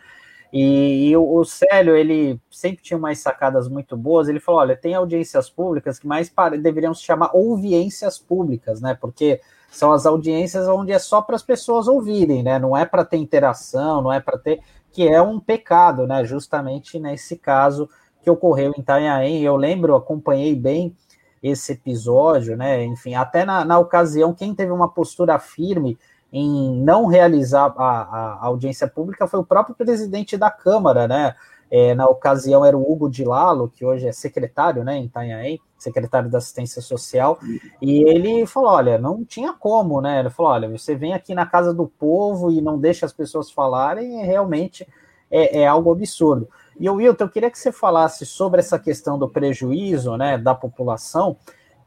E, 0.53 1.11
e 1.11 1.17
o, 1.17 1.37
o, 1.37 1.45
Célio, 1.45 1.95
ele 1.95 2.41
sempre 2.51 2.83
tinha 2.83 2.97
umas 2.97 3.19
sacadas 3.19 3.69
muito 3.69 3.97
boas. 3.97 4.29
Ele 4.29 4.41
falou: 4.41 4.61
olha, 4.61 4.77
tem 4.77 4.95
audiências 4.95 5.51
públicas 5.51 5.99
que 5.99 6.07
mais 6.07 6.33
deveriam 6.61 6.95
se 6.95 7.03
chamar 7.03 7.31
ouviências 7.35 8.19
públicas, 8.19 8.81
né? 8.81 8.97
Porque 8.99 9.41
são 9.71 9.93
as 9.93 10.07
audiências 10.07 10.67
onde 10.67 10.93
é 10.93 10.99
só 10.99 11.21
para 11.21 11.37
as 11.37 11.43
pessoas 11.43 11.87
ouvirem, 11.87 12.43
né? 12.43 12.59
Não 12.59 12.77
é 12.77 12.85
para 12.87 13.05
ter 13.05 13.19
interação, 13.19 14.01
não 14.03 14.13
é 14.13 14.21
para 14.21 14.39
ter. 14.39 14.61
que 14.91 15.07
é 15.07 15.21
um 15.21 15.39
pecado, 15.39 16.07
né? 16.07 16.25
Justamente 16.25 16.99
nesse 16.99 17.37
caso 17.37 17.89
que 18.23 18.31
ocorreu 18.31 18.73
em 18.77 18.81
Itanhaém. 18.81 19.43
Eu 19.43 19.57
lembro, 19.57 19.95
acompanhei 19.95 20.55
bem 20.55 20.97
esse 21.43 21.73
episódio, 21.73 22.57
né? 22.57 22.85
Enfim, 22.85 23.15
até 23.15 23.45
na, 23.45 23.65
na 23.65 23.79
ocasião, 23.79 24.35
quem 24.35 24.55
teve 24.55 24.73
uma 24.73 24.89
postura 24.89 25.39
firme 25.39 25.99
em 26.33 26.83
não 26.83 27.07
realizar 27.07 27.73
a, 27.77 28.03
a, 28.03 28.47
audiência 28.47 28.87
pública 28.87 29.27
foi 29.27 29.41
o 29.41 29.45
próprio 29.45 29.75
presidente 29.75 30.37
da 30.37 30.51
Câmara, 30.51 31.09
né? 31.09 31.35
É, 31.71 31.95
na 31.95 32.07
ocasião 32.07 32.65
era 32.65 32.77
o 32.77 32.91
Hugo 32.91 33.11
de 33.11 33.25
Lalo, 33.25 33.69
que 33.69 33.85
hoje 33.85 34.09
é 34.09 34.13
secretário, 34.13 34.83
né, 34.83 34.97
em 34.97 35.05
Itanhaém, 35.05 35.61
secretário 35.77 36.31
da 36.31 36.39
Assistência 36.39 36.81
Social, 36.81 37.39
e 37.81 38.09
ele 38.09 38.47
falou, 38.47 38.71
olha, 38.71 38.97
não 38.97 39.23
tinha 39.23 39.53
como, 39.53 40.01
né? 40.01 40.21
Ele 40.21 40.31
falou, 40.31 40.53
olha, 40.53 40.69
você 40.69 40.95
vem 40.95 41.13
aqui 41.13 41.35
na 41.35 41.45
casa 41.45 41.75
do 41.75 41.87
povo 41.87 42.51
e 42.51 42.63
não 42.63 42.79
deixa 42.79 43.05
as 43.05 43.13
pessoas 43.13 43.51
falarem, 43.51 44.25
realmente 44.25 44.89
é, 45.31 45.61
é 45.61 45.67
algo 45.67 45.93
absurdo. 45.93 46.49
E 46.81 46.89
o 46.89 46.95
Wilton, 46.95 47.25
eu 47.25 47.29
queria 47.29 47.51
que 47.51 47.59
você 47.59 47.71
falasse 47.71 48.25
sobre 48.25 48.61
essa 48.61 48.79
questão 48.79 49.19
do 49.19 49.29
prejuízo, 49.29 50.17
né, 50.17 50.39
da 50.39 50.55
população, 50.55 51.37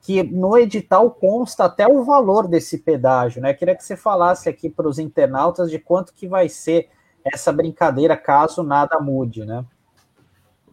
que 0.02 0.24
no 0.24 0.58
edital 0.58 1.12
consta 1.12 1.66
até 1.66 1.88
o 1.88 2.04
valor 2.04 2.48
desse 2.48 2.80
pedágio, 2.80 3.42
né? 3.42 3.54
Queria 3.54 3.76
que 3.76 3.84
você 3.84 3.96
falasse 3.96 4.50
aqui 4.50 4.68
para 4.68 4.88
os 4.88 4.98
internautas 4.98 5.70
de 5.70 5.78
quanto 5.78 6.14
que 6.14 6.28
vai 6.28 6.50
ser 6.50 6.90
essa 7.24 7.52
brincadeira 7.52 8.18
caso 8.18 8.64
nada 8.64 9.00
mude, 9.00 9.46
né? 9.46 9.64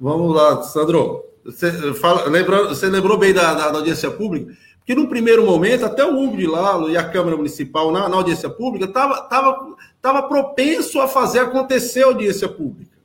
Vamos 0.00 0.34
lá, 0.34 0.62
Sandro. 0.62 1.24
Você, 1.44 1.94
fala, 1.94 2.24
lembrou, 2.28 2.68
você 2.68 2.88
lembrou 2.88 3.18
bem 3.18 3.34
da, 3.34 3.54
da, 3.54 3.70
da, 3.70 3.78
audiência 3.78 4.10
pública? 4.10 4.54
Porque 4.78 4.94
no 4.94 5.08
primeiro 5.08 5.44
momento, 5.44 5.84
até 5.84 6.04
o 6.04 6.18
Hugo 6.18 6.36
de 6.36 6.46
Lalo 6.46 6.90
e 6.90 6.96
a 6.96 7.06
Câmara 7.06 7.36
Municipal 7.36 7.92
na, 7.92 8.08
na 8.08 8.16
audiência 8.16 8.48
pública 8.48 8.86
estava 8.86 9.22
tava, 9.22 9.76
tava 10.00 10.22
propenso 10.22 11.00
a 11.00 11.08
fazer 11.08 11.40
acontecer 11.40 12.02
a 12.02 12.06
audiência 12.06 12.48
pública. 12.48 12.96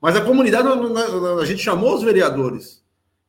Mas 0.00 0.14
a 0.14 0.20
comunidade, 0.20 0.68
a 1.40 1.44
gente 1.44 1.62
chamou 1.62 1.94
os 1.94 2.02
vereadores 2.02 2.81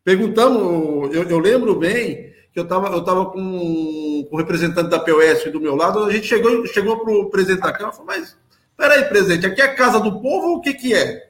Perguntamos, 0.04 1.16
eu, 1.16 1.24
eu 1.24 1.40
lembro 1.40 1.76
bem 1.76 2.34
que 2.52 2.60
eu 2.60 2.64
estava 2.64 2.88
eu 2.90 3.04
tava 3.04 3.26
com, 3.28 4.28
com 4.30 4.36
o 4.36 4.38
representante 4.38 4.90
da 4.90 5.00
POS 5.00 5.52
do 5.52 5.62
meu 5.62 5.76
lado, 5.76 6.04
a 6.04 6.12
gente 6.12 6.28
chegou, 6.28 6.66
chegou 6.68 7.00
para 7.00 7.14
o 7.14 7.30
presidente 7.30 7.62
da 7.62 7.72
Câmara 7.72 7.94
e 7.94 7.98
falou, 7.98 8.06
mas 8.08 8.38
peraí, 8.78 9.06
presidente, 9.06 9.46
aqui 9.46 9.62
é 9.62 9.66
a 9.66 9.76
casa 9.76 10.00
do 10.00 10.20
povo 10.20 10.50
ou 10.50 10.58
o 10.58 10.62
que, 10.62 10.74
que 10.74 10.94
é? 10.94 11.30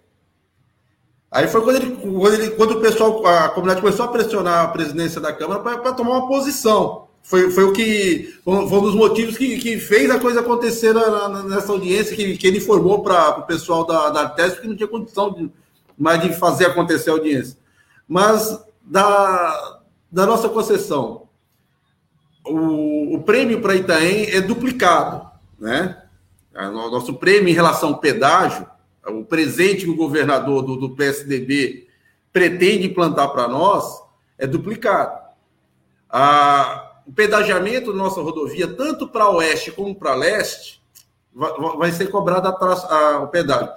Aí 1.32 1.48
foi 1.48 1.62
quando, 1.62 1.78
ele, 1.78 1.96
quando, 1.96 2.34
ele, 2.34 2.50
quando 2.52 2.72
o 2.72 2.82
pessoal, 2.82 3.26
a 3.26 3.50
comunidade 3.50 3.82
começou 3.82 4.06
a 4.06 4.10
pressionar 4.10 4.66
a 4.66 4.68
presidência 4.68 5.20
da 5.20 5.34
Câmara 5.34 5.62
para 5.62 5.94
tomar 5.94 6.12
uma 6.12 6.28
posição. 6.28 7.08
Foi, 7.24 7.50
foi 7.50 7.64
o 7.64 7.72
que 7.72 8.36
foi 8.44 8.54
um 8.54 8.82
dos 8.82 8.94
motivos 8.94 9.38
que, 9.38 9.58
que 9.58 9.80
fez 9.80 10.12
a 10.12 10.20
coisa 10.20 10.42
acontecer 10.42 10.94
na, 10.94 11.30
na, 11.30 11.44
nessa 11.44 11.72
audiência, 11.72 12.16
que, 12.16 12.38
que 12.38 12.46
ele 12.46 12.58
informou 12.58 13.02
para 13.02 13.40
o 13.40 13.44
pessoal 13.44 13.86
da, 13.86 14.10
da 14.10 14.22
Artes 14.24 14.60
que 14.60 14.68
não 14.68 14.76
tinha 14.76 14.88
condição 14.88 15.32
de, 15.32 15.50
mais 15.98 16.22
de 16.22 16.34
fazer 16.34 16.66
acontecer 16.66 17.10
a 17.10 17.14
audiência. 17.14 17.58
Mas 18.14 18.64
da, 18.84 19.80
da 20.12 20.28
nossa 20.28 20.48
concessão, 20.48 21.30
o, 22.46 23.16
o 23.16 23.24
prêmio 23.24 23.60
para 23.60 23.74
Itaém 23.74 24.30
é 24.30 24.40
duplicado, 24.40 25.28
né? 25.58 26.00
O 26.54 26.92
nosso 26.92 27.16
prêmio 27.16 27.50
em 27.50 27.56
relação 27.56 27.90
ao 27.90 27.98
pedágio, 27.98 28.68
o 29.08 29.26
presente 29.26 29.86
que 29.86 29.90
o 29.90 29.96
governador 29.96 30.62
do, 30.62 30.76
do 30.76 30.92
PSDB 30.92 31.88
pretende 32.32 32.86
implantar 32.86 33.32
para 33.32 33.48
nós, 33.48 34.04
é 34.38 34.46
duplicado. 34.46 35.20
A, 36.08 37.02
o 37.08 37.12
pedagiamento 37.12 37.92
da 37.92 37.98
nossa 37.98 38.22
rodovia, 38.22 38.68
tanto 38.68 39.08
para 39.08 39.28
oeste 39.32 39.72
como 39.72 39.96
para 39.96 40.14
leste, 40.14 40.84
vai, 41.34 41.52
vai, 41.78 41.92
ser 41.92 42.12
cobrado 42.12 42.48
a, 42.48 42.52
a, 42.52 43.20
o 43.22 43.28
pedágio. 43.30 43.74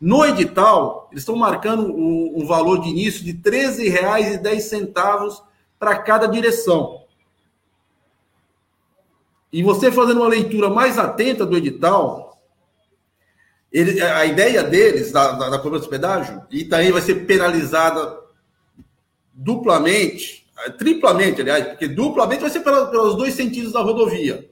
No 0.00 0.24
edital, 0.24 1.08
eles 1.12 1.22
estão 1.22 1.36
marcando 1.36 1.92
um, 1.92 2.32
um 2.36 2.46
valor 2.46 2.80
de 2.80 2.88
início 2.88 3.22
de 3.22 3.32
R$ 3.32 3.68
13,10 3.68 5.42
para 5.78 5.98
cada 5.98 6.26
direção. 6.26 7.04
E 9.52 9.62
você 9.62 9.92
fazendo 9.92 10.20
uma 10.20 10.28
leitura 10.28 10.70
mais 10.70 10.98
atenta 10.98 11.44
do 11.44 11.56
edital, 11.56 12.40
ele, 13.70 14.00
a 14.00 14.24
ideia 14.24 14.62
deles, 14.62 15.12
da, 15.12 15.32
da, 15.32 15.50
da 15.50 15.58
cobrança 15.58 15.84
de 15.84 15.90
pedágio, 15.90 16.42
Itaém 16.50 16.92
vai 16.92 17.02
ser 17.02 17.26
penalizada 17.26 18.18
duplamente, 19.34 20.46
triplamente, 20.78 21.40
aliás, 21.40 21.68
porque 21.68 21.88
duplamente 21.88 22.40
vai 22.40 22.50
ser 22.50 22.60
pelos 22.60 23.16
dois 23.16 23.34
sentidos 23.34 23.72
da 23.72 23.80
rodovia. 23.80 24.48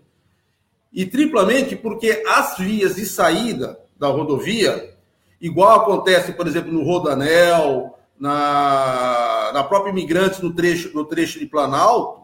E 0.93 1.07
triplamente 1.07 1.75
porque 1.75 2.23
as 2.26 2.59
vias 2.59 2.97
de 2.97 3.07
saída 3.07 3.78
da 3.99 4.09
rodovia 4.09 4.98
igual 5.40 5.80
acontece, 5.80 6.33
por 6.33 6.47
exemplo, 6.47 6.73
no 6.73 6.83
Rodanel, 6.83 7.99
na, 8.18 9.50
na 9.52 9.64
própria 9.64 9.90
Imigrantes, 9.90 10.40
no 10.40 10.52
trecho, 10.52 10.95
no 10.95 11.04
trecho 11.04 11.38
de 11.38 11.47
Planalto, 11.47 12.23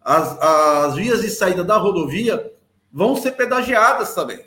as, 0.00 0.38
as 0.40 0.94
vias 0.94 1.22
de 1.22 1.30
saída 1.30 1.64
da 1.64 1.76
rodovia 1.76 2.52
vão 2.92 3.16
ser 3.16 3.32
pedagiadas 3.32 4.14
também. 4.14 4.46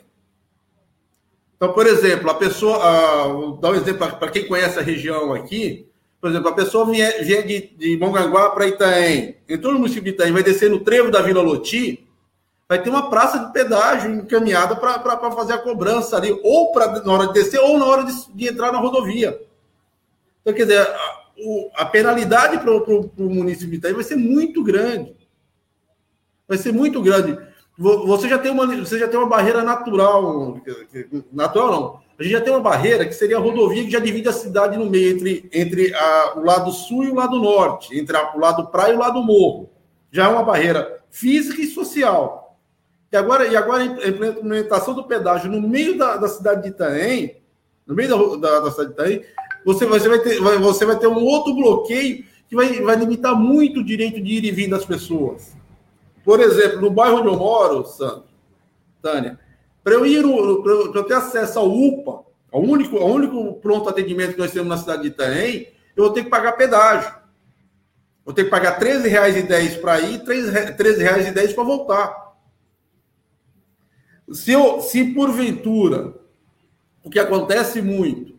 Então, 1.56 1.72
por 1.72 1.86
exemplo, 1.86 2.30
a 2.30 2.34
pessoa, 2.34 2.78
uh, 2.78 3.32
vou 3.32 3.56
dar 3.56 3.70
um 3.70 3.74
exemplo 3.74 4.08
para 4.16 4.30
quem 4.30 4.46
conhece 4.46 4.78
a 4.78 4.82
região 4.82 5.32
aqui, 5.32 5.88
por 6.20 6.30
exemplo, 6.30 6.48
a 6.48 6.54
pessoa 6.54 6.86
vier, 6.86 7.24
vier 7.24 7.46
de, 7.46 7.68
de 7.76 7.96
Mongaguá 7.96 8.50
para 8.50 8.66
Itaém, 8.66 9.36
entrou 9.48 9.72
no 9.72 9.80
município 9.80 10.04
de 10.04 10.10
Itaém, 10.10 10.32
vai 10.32 10.42
descer 10.42 10.70
no 10.70 10.80
trevo 10.80 11.10
da 11.10 11.22
Vila 11.22 11.42
Loti, 11.42 12.07
vai 12.68 12.82
ter 12.82 12.90
uma 12.90 13.08
praça 13.08 13.38
de 13.38 13.52
pedágio 13.52 14.14
encaminhada 14.14 14.76
para 14.76 15.32
fazer 15.32 15.54
a 15.54 15.58
cobrança 15.58 16.16
ali, 16.16 16.38
ou 16.44 16.70
pra, 16.70 17.02
na 17.02 17.12
hora 17.12 17.26
de 17.28 17.32
descer, 17.32 17.58
ou 17.58 17.78
na 17.78 17.86
hora 17.86 18.04
de, 18.04 18.12
de 18.34 18.48
entrar 18.48 18.70
na 18.70 18.78
rodovia. 18.78 19.40
Então, 20.42 20.52
quer 20.52 20.64
dizer, 20.64 20.80
a, 20.80 21.22
o, 21.38 21.70
a 21.74 21.86
penalidade 21.86 22.58
para 22.58 22.70
o 22.70 23.10
município 23.18 23.70
de 23.70 23.76
Itaí 23.76 23.92
vai 23.94 24.04
ser 24.04 24.16
muito 24.16 24.62
grande. 24.62 25.16
Vai 26.46 26.58
ser 26.58 26.72
muito 26.72 27.00
grande. 27.02 27.38
Você 27.78 28.28
já 28.28 28.38
tem 28.38 28.50
uma, 28.50 28.66
você 28.66 28.98
já 28.98 29.06
tem 29.06 29.18
uma 29.18 29.28
barreira 29.28 29.62
natural. 29.62 30.60
Natural 31.32 31.70
não. 31.70 32.08
A 32.18 32.22
gente 32.22 32.32
já 32.32 32.40
tem 32.40 32.52
uma 32.52 32.60
barreira 32.60 33.06
que 33.06 33.12
seria 33.12 33.36
a 33.36 33.40
rodovia 33.40 33.84
que 33.84 33.90
já 33.90 34.00
divide 34.00 34.28
a 34.28 34.32
cidade 34.32 34.76
no 34.76 34.90
meio 34.90 35.14
entre, 35.14 35.48
entre 35.52 35.94
a, 35.94 36.34
o 36.36 36.44
lado 36.44 36.72
sul 36.72 37.04
e 37.04 37.10
o 37.10 37.14
lado 37.14 37.38
norte, 37.38 37.96
entre 37.96 38.16
a, 38.16 38.34
o 38.34 38.40
lado 38.40 38.66
praia 38.66 38.92
e 38.92 38.96
o 38.96 38.98
lado 38.98 39.22
morro. 39.22 39.70
Já 40.10 40.24
é 40.24 40.28
uma 40.28 40.42
barreira 40.42 41.00
física 41.10 41.60
e 41.62 41.66
social. 41.66 42.47
E 43.10 43.16
agora, 43.16 43.46
e 43.46 43.56
agora 43.56 43.82
a 43.82 43.86
implementação 43.86 44.94
do 44.94 45.04
pedágio 45.04 45.50
no 45.50 45.66
meio 45.66 45.96
da, 45.96 46.16
da 46.16 46.28
cidade 46.28 46.62
de 46.62 46.68
Itaém, 46.68 47.40
no 47.86 47.94
meio 47.94 48.10
da, 48.10 48.36
da, 48.36 48.60
da 48.60 48.70
cidade 48.70 48.88
de 48.88 48.94
Itaém, 48.94 49.24
você, 49.64 49.86
você, 49.86 50.08
vai 50.08 50.18
ter, 50.18 50.40
vai, 50.40 50.58
você 50.58 50.84
vai 50.84 50.98
ter 50.98 51.06
um 51.06 51.24
outro 51.24 51.54
bloqueio 51.54 52.24
que 52.48 52.54
vai, 52.54 52.80
vai 52.82 52.96
limitar 52.96 53.34
muito 53.34 53.80
o 53.80 53.84
direito 53.84 54.20
de 54.22 54.34
ir 54.34 54.44
e 54.44 54.50
vir 54.50 54.68
das 54.68 54.84
pessoas. 54.84 55.56
Por 56.24 56.40
exemplo, 56.40 56.80
no 56.80 56.90
bairro 56.90 57.18
onde 57.18 57.28
eu 57.28 57.36
moro, 57.36 57.84
Sandro, 57.86 58.24
Tânia, 59.00 59.38
para 59.82 59.94
eu 59.94 60.04
ir, 60.04 60.22
para 60.22 61.00
eu 61.00 61.04
ter 61.04 61.14
acesso 61.14 61.58
ao 61.58 61.70
UPA, 61.70 62.24
ao 62.52 62.62
único, 62.62 62.98
ao 62.98 63.08
único 63.08 63.54
pronto 63.60 63.88
atendimento 63.88 64.32
que 64.32 64.38
nós 64.38 64.52
temos 64.52 64.68
na 64.68 64.76
cidade 64.76 65.02
de 65.02 65.08
Itaém, 65.08 65.68
eu 65.96 66.04
vou 66.04 66.12
ter 66.12 66.24
que 66.24 66.30
pagar 66.30 66.52
pedágio. 66.52 67.12
Vou 68.24 68.34
ter 68.34 68.44
que 68.44 68.50
pagar 68.50 68.78
R$ 68.78 69.00
13,10 69.00 69.80
para 69.80 70.00
ir, 70.00 70.20
R$ 70.20 70.74
13,10 70.74 71.54
para 71.54 71.64
voltar. 71.64 72.27
Se, 74.32 74.52
eu, 74.52 74.80
se 74.80 75.12
porventura, 75.14 76.14
o 77.02 77.10
que 77.10 77.18
acontece 77.18 77.80
muito, 77.80 78.34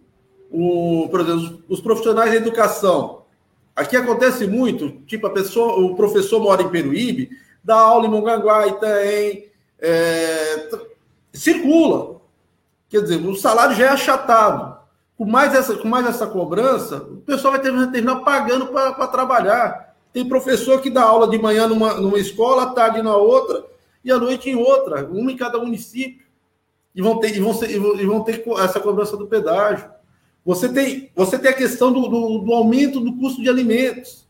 o, 0.52 1.08
por 1.10 1.22
exemplo, 1.22 1.64
os 1.68 1.82
profissionais 1.82 2.32
da 2.32 2.38
educação, 2.38 3.24
aqui 3.76 3.96
acontece 3.96 4.46
muito, 4.46 4.90
tipo, 5.06 5.28
a 5.28 5.32
pessoa, 5.32 5.80
o 5.80 5.96
professor 5.96 6.40
mora 6.40 6.62
em 6.62 6.70
Peruíbe, 6.70 7.30
dá 7.64 7.76
aula 7.76 8.06
em 8.06 8.10
Mongaguá, 8.10 8.68
Itaém, 8.68 9.50
é, 9.80 10.70
circula. 11.34 12.20
Quer 12.90 13.02
dizer, 13.02 13.18
o 13.26 13.36
salário 13.36 13.76
já 13.76 13.86
é 13.86 13.90
achatado. 13.90 14.80
Com 15.18 15.26
mais 15.26 15.54
essa, 15.54 15.76
com 15.76 15.88
mais 15.88 16.06
essa 16.08 16.26
cobrança, 16.26 16.98
o 16.98 17.18
pessoal 17.18 17.54
vai 17.54 17.62
terminar 17.62 18.18
pagando 18.22 18.68
para 18.68 19.08
trabalhar. 19.08 19.96
Tem 20.14 20.28
professor 20.28 20.82
que 20.82 20.90
dá 20.90 21.04
aula 21.04 21.28
de 21.28 21.38
manhã 21.38 21.68
numa, 21.68 21.96
numa 21.96 22.18
escola, 22.18 22.64
à 22.64 22.66
tarde 22.68 23.02
na 23.02 23.16
outra, 23.16 23.66
e 24.04 24.12
à 24.12 24.18
noite 24.18 24.50
em 24.50 24.56
outra, 24.56 25.06
uma 25.06 25.32
em 25.32 25.38
cada 25.38 25.60
município. 25.60 26.26
E 26.96 27.02
vão 27.02 27.20
ter, 27.20 27.36
e 27.36 27.40
vão, 27.40 27.54
ser, 27.54 27.70
e 27.72 28.06
vão 28.06 28.24
ter 28.24 28.44
essa 28.60 28.80
cobrança 28.80 29.16
do 29.16 29.28
pedágio. 29.28 29.90
Você 30.46 30.68
tem, 30.70 31.12
você 31.16 31.38
tem 31.38 31.52
a 31.52 31.56
questão 31.56 31.92
do, 31.94 32.08
do, 32.08 32.40
do 32.40 32.54
aumento 32.54 33.00
do 33.00 33.16
custo 33.18 33.42
de 33.42 33.50
alimentos. 33.50 34.28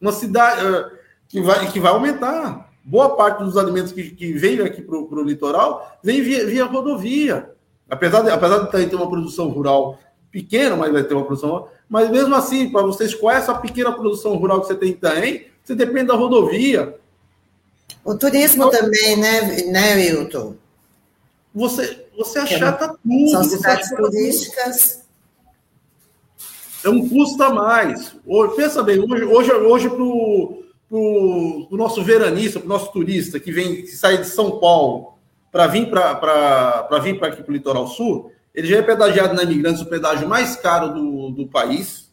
Uma 0.00 0.12
cidade 0.12 0.66
uh, 0.66 0.90
que, 1.28 1.40
vai, 1.40 1.70
que 1.70 1.78
vai 1.78 1.92
aumentar. 1.92 2.72
Boa 2.84 3.14
parte 3.16 3.44
dos 3.44 3.56
alimentos 3.56 3.92
que, 3.92 4.10
que 4.10 4.32
vem 4.32 4.60
aqui 4.60 4.82
para 4.82 4.96
o 4.96 5.22
litoral 5.22 5.98
vem 6.02 6.20
via, 6.20 6.44
via 6.46 6.64
rodovia. 6.64 7.50
Apesar 7.88 8.22
de, 8.22 8.30
apesar 8.30 8.58
de 8.58 8.86
ter 8.86 8.96
uma 8.96 9.08
produção 9.08 9.48
rural 9.50 9.98
pequeno, 10.32 10.76
mas 10.76 10.90
vai 10.90 11.04
ter 11.04 11.14
uma 11.14 11.24
produção. 11.24 11.68
Mas 11.88 12.10
mesmo 12.10 12.34
assim, 12.34 12.70
para 12.70 12.82
vocês, 12.82 13.14
qual 13.14 13.34
é 13.34 13.38
essa 13.38 13.54
pequena 13.54 13.92
produção 13.92 14.34
rural 14.36 14.60
que 14.60 14.66
você 14.66 14.74
tem 14.74 14.90
em 14.90 15.46
Você 15.62 15.74
depende 15.74 16.06
da 16.06 16.14
rodovia. 16.14 16.98
O 18.04 18.16
turismo 18.16 18.64
então, 18.64 18.80
também, 18.80 19.16
né, 19.16 19.62
né, 19.70 19.94
Wilton? 19.94 20.56
Você, 21.54 22.06
você 22.16 22.38
achata 22.40 22.96
tudo. 23.02 23.30
São 23.30 23.44
cidades 23.44 23.90
turísticas. 23.90 25.02
É 26.84 26.88
um 26.88 27.08
custo 27.08 27.42
a 27.42 27.50
mais. 27.50 28.16
Hoje, 28.26 28.56
pensa 28.56 28.82
bem, 28.82 28.98
hoje, 28.98 29.24
hoje, 29.24 29.52
hoje 29.52 29.88
para 29.88 30.02
o 30.02 31.68
nosso 31.70 32.02
veranista, 32.02 32.58
para 32.58 32.66
o 32.66 32.68
nosso 32.68 32.90
turista 32.92 33.38
que 33.38 33.52
vem, 33.52 33.82
que 33.82 33.88
sai 33.88 34.18
de 34.18 34.26
São 34.26 34.58
Paulo 34.58 35.12
para 35.52 35.66
vir 35.66 35.88
para 35.88 36.98
vir 37.02 37.18
para 37.18 37.28
aqui 37.28 37.42
para 37.42 37.50
o 37.50 37.54
litoral 37.54 37.86
sul, 37.86 38.32
ele 38.54 38.66
já 38.66 38.78
é 38.78 38.82
pedagiado 38.82 39.34
na 39.34 39.44
Imigrantes, 39.44 39.82
o 39.82 39.86
pedágio 39.86 40.28
mais 40.28 40.56
caro 40.56 40.88
do, 40.88 41.30
do 41.30 41.46
país. 41.46 42.10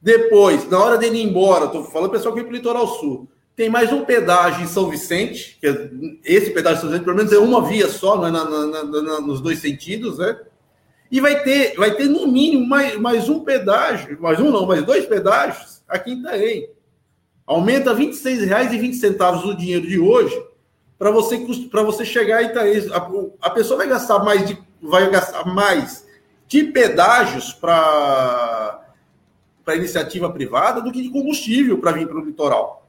Depois, 0.00 0.68
na 0.68 0.78
hora 0.78 0.98
dele 0.98 1.18
ir 1.18 1.24
embora, 1.28 1.66
estou 1.66 1.84
falando 1.84 2.10
pessoal 2.10 2.34
que 2.34 2.40
vem 2.40 2.48
para 2.48 2.54
o 2.54 2.56
litoral 2.56 2.86
sul, 2.86 3.28
tem 3.56 3.70
mais 3.70 3.90
um 3.90 4.04
pedágio 4.04 4.62
em 4.62 4.68
São 4.68 4.90
Vicente, 4.90 5.56
que 5.58 5.66
é, 5.66 5.90
esse 6.22 6.50
pedágio 6.50 6.76
em 6.76 6.80
São 6.80 6.90
Vicente, 6.90 7.04
pelo 7.04 7.16
menos 7.16 7.32
é 7.32 7.38
uma 7.38 7.66
via 7.66 7.88
só, 7.88 8.16
não 8.16 8.26
é 8.26 8.30
na, 8.30 8.44
na, 8.44 8.84
na, 8.84 9.20
nos 9.22 9.40
dois 9.40 9.60
sentidos, 9.60 10.18
né? 10.18 10.38
E 11.10 11.20
vai 11.20 11.42
ter, 11.42 11.74
vai 11.76 11.92
ter 11.92 12.04
no 12.04 12.26
mínimo 12.26 12.66
mais, 12.66 12.98
mais 12.98 13.28
um 13.30 13.40
pedágio, 13.40 14.20
mais 14.20 14.38
um 14.38 14.50
não, 14.50 14.66
mais 14.66 14.84
dois 14.84 15.06
pedágios 15.06 15.82
aqui 15.88 16.12
em 16.12 16.20
Itaém. 16.20 16.68
Aumenta 17.46 17.94
R$ 17.94 18.06
26,20 18.06 19.44
o 19.46 19.56
dinheiro 19.56 19.86
de 19.86 19.98
hoje 19.98 20.36
para 20.98 21.10
você, 21.10 21.38
você 21.72 22.04
chegar 22.04 22.42
em 22.42 22.46
Itaém. 22.46 22.90
A, 22.92 23.46
a 23.46 23.50
pessoa 23.50 23.78
vai 23.78 23.88
gastar 23.88 24.18
mais 24.18 24.46
de 24.46 24.66
vai 24.82 25.10
gastar 25.10 25.46
mais 25.46 26.06
de 26.46 26.64
pedágios 26.64 27.52
para 27.52 28.82
para 29.64 29.74
iniciativa 29.74 30.30
privada 30.30 30.80
do 30.80 30.92
que 30.92 31.02
de 31.02 31.10
combustível 31.10 31.78
para 31.78 31.92
vir 31.92 32.06
para 32.06 32.18
o 32.18 32.24
litoral. 32.24 32.85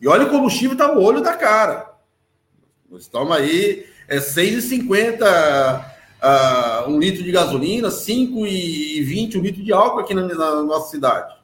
E 0.00 0.06
olha, 0.06 0.26
o 0.26 0.30
combustível 0.30 0.72
está 0.72 0.92
o 0.92 1.02
olho 1.02 1.20
da 1.20 1.34
cara. 1.34 1.94
Estamos 2.92 3.34
aí, 3.36 3.86
é 4.08 4.18
6,50 4.18 5.84
uh, 6.22 6.90
um 6.90 6.98
litro 6.98 7.22
de 7.22 7.32
gasolina, 7.32 7.88
5,20 7.88 9.36
um 9.36 9.40
litro 9.40 9.62
de 9.62 9.72
álcool 9.72 10.00
aqui 10.00 10.14
na, 10.14 10.22
na, 10.22 10.62
nossa 10.62 10.90
cidade. 10.90 11.34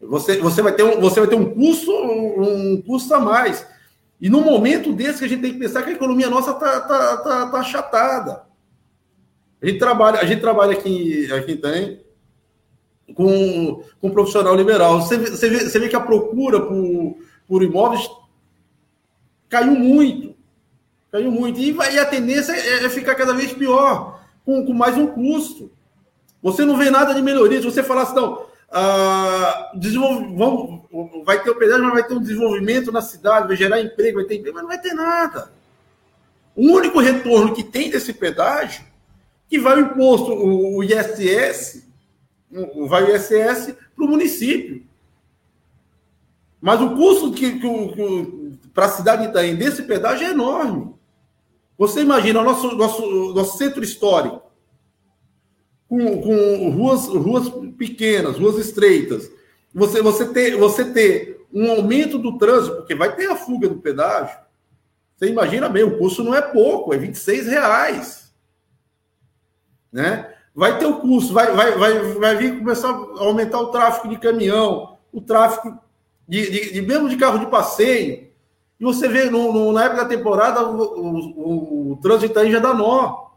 Você, 0.00 0.38
você, 0.38 0.62
vai 0.62 0.72
ter 0.72 0.82
um, 0.82 1.00
você 1.00 1.20
vai 1.20 1.28
ter 1.28 1.36
um 1.36 1.54
custo, 1.54 1.90
um, 1.90 2.72
um 2.72 2.82
custo 2.82 3.12
a 3.14 3.20
mais. 3.20 3.66
E 4.20 4.28
no 4.28 4.40
momento 4.40 4.92
desse 4.92 5.18
que 5.18 5.24
a 5.24 5.28
gente 5.28 5.42
tem 5.42 5.52
que 5.52 5.58
pensar 5.58 5.82
que 5.82 5.90
a 5.90 5.94
economia 5.94 6.30
nossa 6.30 6.52
está 6.52 6.80
tá, 6.80 7.16
tá, 7.18 7.46
tá 7.50 7.58
achatada. 7.58 8.42
A 9.60 9.66
gente 9.66 9.78
trabalha, 9.78 10.20
a 10.20 10.24
gente 10.24 10.40
trabalha 10.40 10.72
aqui, 10.72 11.30
aqui 11.32 11.56
também 11.56 12.00
com, 13.14 13.82
com 14.00 14.08
um 14.08 14.10
profissional 14.10 14.54
liberal. 14.54 15.00
Você, 15.00 15.18
você, 15.18 15.48
vê, 15.48 15.68
você 15.68 15.78
vê 15.78 15.88
que 15.88 15.96
a 15.96 16.00
procura 16.00 16.60
por, 16.60 17.16
por 17.46 17.62
imóveis 17.62 18.08
caiu 19.48 19.72
muito. 19.72 20.34
Caiu 21.10 21.30
muito. 21.30 21.58
E, 21.60 21.72
vai, 21.72 21.94
e 21.94 21.98
a 21.98 22.06
tendência 22.06 22.52
é, 22.52 22.84
é 22.84 22.88
ficar 22.88 23.14
cada 23.14 23.34
vez 23.34 23.52
pior, 23.52 24.20
com, 24.44 24.64
com 24.64 24.72
mais 24.72 24.96
um 24.96 25.06
custo. 25.06 25.70
Você 26.42 26.64
não 26.64 26.76
vê 26.76 26.90
nada 26.90 27.12
de 27.12 27.20
melhoria. 27.20 27.58
Se 27.58 27.64
você 27.64 27.82
falasse, 27.82 28.14
não, 28.14 28.46
ah, 28.70 29.72
vamos, 30.36 30.82
vai 31.24 31.42
ter 31.42 31.50
o 31.50 31.56
pedágio, 31.56 31.84
mas 31.84 31.94
vai 31.94 32.04
ter 32.04 32.14
um 32.14 32.22
desenvolvimento 32.22 32.92
na 32.92 33.02
cidade, 33.02 33.48
vai 33.48 33.56
gerar 33.56 33.80
emprego, 33.80 34.18
vai 34.18 34.26
ter 34.26 34.36
emprego, 34.36 34.54
mas 34.54 34.62
não 34.62 34.70
vai 34.70 34.80
ter 34.80 34.94
nada. 34.94 35.52
O 36.54 36.72
único 36.72 37.00
retorno 37.00 37.54
que 37.54 37.64
tem 37.64 37.90
desse 37.90 38.12
pedágio, 38.12 38.84
que 39.48 39.58
vai 39.58 39.76
o 39.76 39.86
imposto, 39.86 40.32
o 40.32 40.84
ISS, 40.84 41.89
vai 42.88 43.04
o 43.04 43.14
ISS 43.14 43.74
para 43.94 44.04
o 44.04 44.08
município. 44.08 44.84
Mas 46.60 46.80
o 46.80 46.94
custo 46.94 47.32
que, 47.32 47.58
que, 47.58 47.88
que 47.88 48.58
para 48.74 48.86
a 48.86 48.90
cidade 48.90 49.22
de 49.22 49.28
Itaém 49.28 49.56
desse 49.56 49.82
pedágio 49.82 50.26
é 50.26 50.30
enorme. 50.30 50.94
Você 51.78 52.02
imagina 52.02 52.40
o 52.40 52.44
nosso, 52.44 52.76
nosso, 52.76 53.32
nosso 53.32 53.56
centro 53.56 53.82
histórico, 53.82 54.42
com, 55.88 56.20
com 56.20 56.70
ruas, 56.70 57.06
ruas 57.06 57.48
pequenas, 57.78 58.36
ruas 58.36 58.58
estreitas, 58.58 59.30
você, 59.72 60.02
você, 60.02 60.26
ter, 60.26 60.56
você 60.56 60.84
ter 60.84 61.46
um 61.52 61.70
aumento 61.70 62.18
do 62.18 62.36
trânsito, 62.36 62.76
porque 62.76 62.94
vai 62.94 63.16
ter 63.16 63.30
a 63.30 63.36
fuga 63.36 63.68
do 63.68 63.78
pedágio, 63.78 64.38
você 65.16 65.28
imagina 65.28 65.68
bem, 65.68 65.82
o 65.82 65.98
custo 65.98 66.22
não 66.22 66.34
é 66.34 66.40
pouco, 66.40 66.94
é 66.94 66.98
26 66.98 67.46
reais. 67.46 68.34
Né? 69.92 70.34
Vai 70.54 70.78
ter 70.78 70.86
o 70.86 70.96
custo, 70.96 71.32
vai, 71.32 71.54
vai, 71.54 71.72
vai, 71.78 72.00
vai 72.14 72.36
vir 72.36 72.58
começar 72.58 72.90
a 72.90 73.24
aumentar 73.24 73.60
o 73.60 73.68
tráfego 73.68 74.08
de 74.08 74.18
caminhão, 74.18 74.96
o 75.12 75.20
tráfego 75.20 75.78
de, 76.28 76.50
de, 76.50 76.72
de 76.72 76.82
mesmo 76.82 77.08
de 77.08 77.16
carro 77.16 77.38
de 77.38 77.46
passeio. 77.46 78.28
E 78.78 78.84
você 78.84 79.08
vê, 79.08 79.30
no, 79.30 79.52
no, 79.52 79.72
na 79.72 79.84
época 79.84 80.02
da 80.02 80.08
temporada, 80.08 80.66
o, 80.66 80.82
o, 81.00 81.92
o 81.92 81.96
trânsito 81.96 82.38
aí 82.38 82.50
já 82.50 82.58
dá 82.58 82.74
nó. 82.74 83.30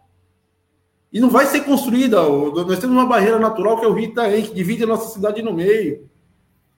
E 1.12 1.20
não 1.20 1.30
vai 1.30 1.46
ser 1.46 1.62
construída. 1.62 2.22
Nós 2.22 2.80
temos 2.80 2.96
uma 2.96 3.06
barreira 3.06 3.38
natural 3.38 3.78
que 3.78 3.86
é 3.86 3.88
o 3.88 3.94
Rio 3.94 4.06
Itaém, 4.06 4.44
que 4.44 4.54
divide 4.54 4.84
a 4.84 4.88
nossa 4.88 5.14
cidade 5.14 5.42
no 5.42 5.54
meio. 5.54 6.10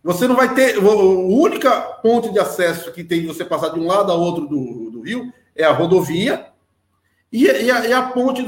Você 0.03 0.27
não 0.27 0.35
vai 0.35 0.53
ter. 0.53 0.77
A 0.77 0.81
única 0.81 1.79
ponte 2.03 2.31
de 2.31 2.39
acesso 2.39 2.91
que 2.91 3.03
tem 3.03 3.25
você 3.25 3.45
passar 3.45 3.69
de 3.69 3.79
um 3.79 3.87
lado 3.87 4.11
a 4.11 4.15
outro 4.15 4.45
do, 4.45 4.91
do 4.91 5.01
rio 5.01 5.31
é 5.55 5.63
a 5.63 5.71
rodovia 5.71 6.47
e, 7.35 7.65
e, 7.65 7.71
a, 7.71 7.85
e 7.85 7.93
a, 7.93 8.03
ponte, 8.03 8.41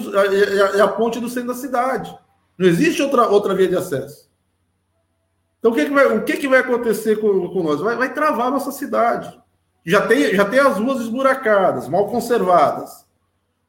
a, 0.79 0.83
a, 0.83 0.87
ponte 0.87 1.19
do 1.19 1.27
centro 1.27 1.49
da 1.49 1.55
cidade. 1.55 2.17
Não 2.57 2.67
existe 2.67 3.01
outra, 3.01 3.27
outra 3.27 3.53
via 3.53 3.67
de 3.67 3.75
acesso. 3.75 4.29
Então, 5.59 5.71
o 5.71 5.75
que, 5.75 5.85
que, 5.85 5.91
vai, 5.91 6.17
o 6.17 6.23
que, 6.23 6.37
que 6.37 6.47
vai 6.47 6.59
acontecer 6.59 7.17
com, 7.17 7.49
com 7.49 7.63
nós? 7.63 7.81
Vai, 7.81 7.97
vai 7.97 8.13
travar 8.13 8.47
a 8.47 8.51
nossa 8.51 8.71
cidade. 8.71 9.37
Já 9.85 10.07
tem, 10.07 10.33
já 10.33 10.45
tem 10.45 10.59
as 10.59 10.77
ruas 10.77 11.01
esburacadas, 11.01 11.89
mal 11.89 12.07
conservadas 12.07 13.05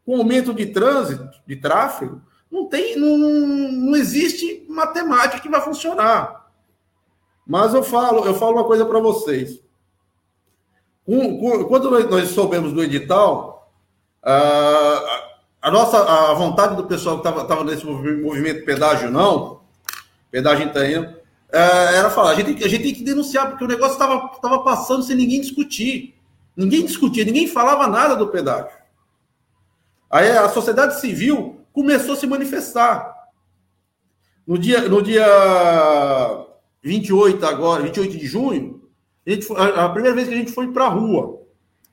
com 0.07 0.17
aumento 0.17 0.55
de 0.55 0.67
trânsito, 0.67 1.29
de 1.47 1.57
tráfego, 1.57 2.23
não 2.51 2.67
tem, 2.67 2.97
não, 2.97 3.19
não 3.19 3.97
existe 3.97 4.65
matemática 4.69 5.43
que 5.43 5.51
vai 5.51 5.61
funcionar. 5.61 6.49
Mas 7.47 7.75
eu 7.75 7.83
falo, 7.83 8.25
eu 8.25 8.35
falo 8.35 8.53
uma 8.53 8.65
coisa 8.65 8.87
para 8.87 9.01
vocês. 9.01 9.61
Quando 11.05 11.91
nós 12.09 12.29
soubemos 12.31 12.73
do 12.73 12.83
edital, 12.83 13.48
a, 14.23 15.71
nossa 15.71 15.99
a 15.99 16.35
vontade 16.35 16.77
do 16.77 16.85
pessoal 16.85 17.21
que 17.21 17.29
estava 17.29 17.65
nesse 17.65 17.87
movimento 17.87 18.65
pedágio 18.65 19.11
não, 19.11 19.61
pedágio 20.31 20.67
Itanha, 20.67 21.17
é, 21.51 21.97
era 21.97 22.11
falar, 22.11 22.31
a 22.31 22.35
gente, 22.35 22.63
a 22.63 22.69
gente 22.69 22.83
tem 22.83 22.95
que 22.95 23.05
denunciar, 23.05 23.49
porque 23.49 23.65
o 23.65 23.69
negócio 23.69 23.95
estava 23.95 24.59
passando 24.63 25.03
sem 25.03 25.17
ninguém 25.17 25.41
discutir. 25.41 26.15
Ninguém 26.57 26.85
discutia, 26.85 27.25
ninguém 27.25 27.47
falava 27.47 27.87
nada 27.87 28.17
do 28.17 28.29
pedágio. 28.29 28.77
Aí 30.11 30.31
a 30.31 30.49
sociedade 30.49 31.01
civil 31.01 31.65
começou 31.73 32.15
a 32.15 32.17
se 32.17 32.27
manifestar. 32.27 33.15
No 34.47 34.59
dia, 34.59 34.89
no 34.89 35.01
dia 35.01 35.27
28 36.83 37.45
agora, 37.47 37.83
28 37.85 38.19
de 38.19 38.27
junho, 38.27 38.83
a, 39.27 39.31
gente, 39.31 39.47
a, 39.53 39.85
a 39.85 39.89
primeira 39.91 40.17
vez 40.17 40.27
que 40.27 40.35
a 40.35 40.37
gente 40.37 40.53
foi 40.53 40.73
para 40.73 40.87
a 40.87 40.89
rua, 40.89 41.43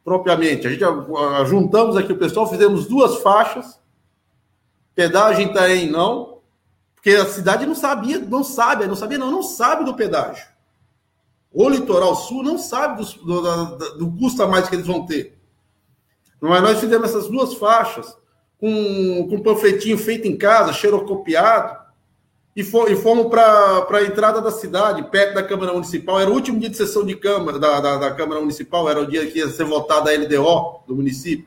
propriamente. 0.06 0.68
A 0.68 0.70
gente 0.70 0.86
juntamos 1.48 1.98
aqui 1.98 2.14
o 2.14 2.18
pessoal, 2.18 2.48
fizemos 2.48 2.86
duas 2.86 3.18
faixas, 3.18 3.80
pedágio 4.94 5.42
em 5.42 5.50
Itaém 5.50 5.90
não, 5.90 6.38
porque 6.94 7.10
a 7.10 7.26
cidade 7.26 7.66
não 7.66 7.76
sabia, 7.76 8.20
não 8.20 8.44
sabe, 8.44 8.86
não 8.86 8.96
sabia 8.96 9.18
não, 9.18 9.32
não 9.32 9.42
sabe 9.42 9.84
do 9.84 9.96
pedágio. 9.96 10.46
O 11.52 11.68
litoral 11.68 12.16
sul 12.16 12.44
não 12.44 12.58
sabe 12.58 13.04
do, 13.04 13.42
do, 13.42 13.98
do 13.98 14.12
custo 14.20 14.44
a 14.44 14.48
mais 14.48 14.70
que 14.70 14.76
eles 14.76 14.86
vão 14.86 15.06
ter. 15.06 15.38
Mas 16.40 16.62
nós 16.62 16.80
fizemos 16.80 17.10
essas 17.10 17.28
duas 17.28 17.56
faixas 17.56 18.16
com, 18.60 19.28
com 19.30 19.36
um 19.36 19.42
panfletinho 19.42 19.98
feito 19.98 20.28
em 20.28 20.38
casa, 20.38 20.74
xerocopiado, 20.74 21.85
e, 22.56 22.64
fomos 22.64 23.28
para 23.28 23.86
a 23.90 24.04
entrada 24.04 24.40
da 24.40 24.50
cidade, 24.50 25.04
perto 25.12 25.34
da 25.36 25.44
Câmara 25.44 25.74
Municipal. 25.74 26.22
Era 26.22 26.30
o 26.30 26.34
último 26.34 26.58
dia 26.58 26.70
de 26.70 26.78
sessão 26.78 27.06
de 27.06 27.16
Câmara, 27.16 27.60
da, 27.60 27.82
da, 27.82 27.98
da 27.98 28.12
Câmara 28.12 28.40
Municipal, 28.40 28.90
era 28.90 29.02
o 29.02 29.06
dia 29.06 29.30
que 29.30 29.40
ia 29.40 29.50
ser 29.50 29.66
votada 29.66 30.10
a 30.10 30.14
LDO 30.14 30.84
do 30.88 30.96
município. 30.96 31.46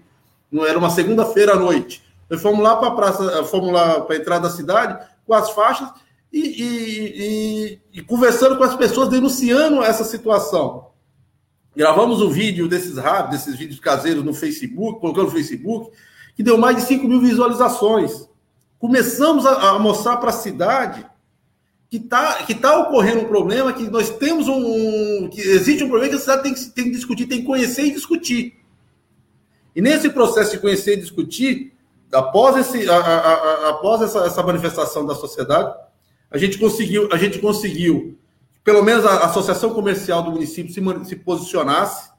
Não 0.52 0.66
era 0.66 0.78
uma 0.78 0.90
segunda-feira 0.90 1.52
à 1.54 1.56
noite. 1.56 2.02
Nós 2.28 2.42
fomos 2.42 2.60
lá 2.60 2.76
para 2.76 2.88
a 2.88 2.90
praça, 2.90 3.44
fomos 3.44 3.72
lá 3.72 4.02
para 4.02 4.16
a 4.16 4.18
entrada 4.18 4.48
da 4.48 4.54
cidade 4.54 5.02
com 5.26 5.32
as 5.32 5.50
faixas 5.50 5.88
e, 6.30 6.40
e, 6.40 7.22
e, 7.22 7.80
e, 7.94 8.02
conversando 8.02 8.58
com 8.58 8.64
as 8.64 8.76
pessoas, 8.76 9.08
denunciando 9.08 9.82
essa 9.82 10.04
situação. 10.04 10.88
Gravamos 11.74 12.20
um 12.20 12.28
vídeo 12.28 12.68
desses 12.68 12.98
rápidos, 12.98 13.38
desses 13.38 13.58
vídeos 13.58 13.80
caseiros 13.80 14.22
no 14.22 14.34
Facebook, 14.34 15.00
colocando 15.00 15.26
no 15.26 15.32
Facebook, 15.32 15.90
que 16.36 16.42
deu 16.42 16.58
mais 16.58 16.76
de 16.76 16.82
5 16.82 17.08
mil 17.08 17.20
visualizações. 17.20 18.28
Começamos 18.78 19.44
a, 19.44 19.70
a 19.70 19.78
mostrar 19.78 20.18
para 20.18 20.30
a 20.30 20.32
cidade 20.32 21.04
que 21.90 21.96
está 21.96 22.42
que 22.44 22.54
tá 22.54 22.78
ocorrendo 22.78 23.22
um 23.22 23.28
problema, 23.28 23.72
que 23.72 23.88
nós 23.88 24.10
temos 24.10 24.46
um. 24.46 25.28
que 25.28 25.40
existe 25.40 25.82
um 25.82 25.88
problema 25.88 26.10
que 26.10 26.16
a 26.16 26.20
cidade 26.20 26.42
tem 26.42 26.54
que, 26.54 26.66
tem 26.66 26.84
que 26.84 26.90
discutir, 26.90 27.26
tem 27.26 27.40
que 27.40 27.46
conhecer 27.46 27.82
e 27.84 27.92
discutir. 27.92 28.58
E 29.74 29.80
nesse 29.80 30.10
processo 30.10 30.52
de 30.52 30.58
conhecer 30.58 30.94
e 30.94 31.00
discutir, 31.00 31.72
após, 32.12 32.56
esse, 32.56 32.88
a, 32.90 32.96
a, 32.96 33.18
a, 33.18 33.68
após 33.70 34.02
essa, 34.02 34.26
essa, 34.26 34.42
manifestação 34.42 35.06
da 35.06 35.14
sociedade, 35.14 35.74
a 36.30 36.36
gente 36.36 36.58
conseguiu, 36.58 37.08
a 37.12 37.16
gente 37.16 37.38
conseguiu, 37.38 38.18
pelo 38.64 38.82
menos 38.82 39.06
a 39.06 39.26
Associação 39.26 39.70
Comercial 39.72 40.22
do 40.22 40.32
município 40.32 40.72
se, 40.72 40.82
se 41.08 41.16
posicionasse, 41.16 42.10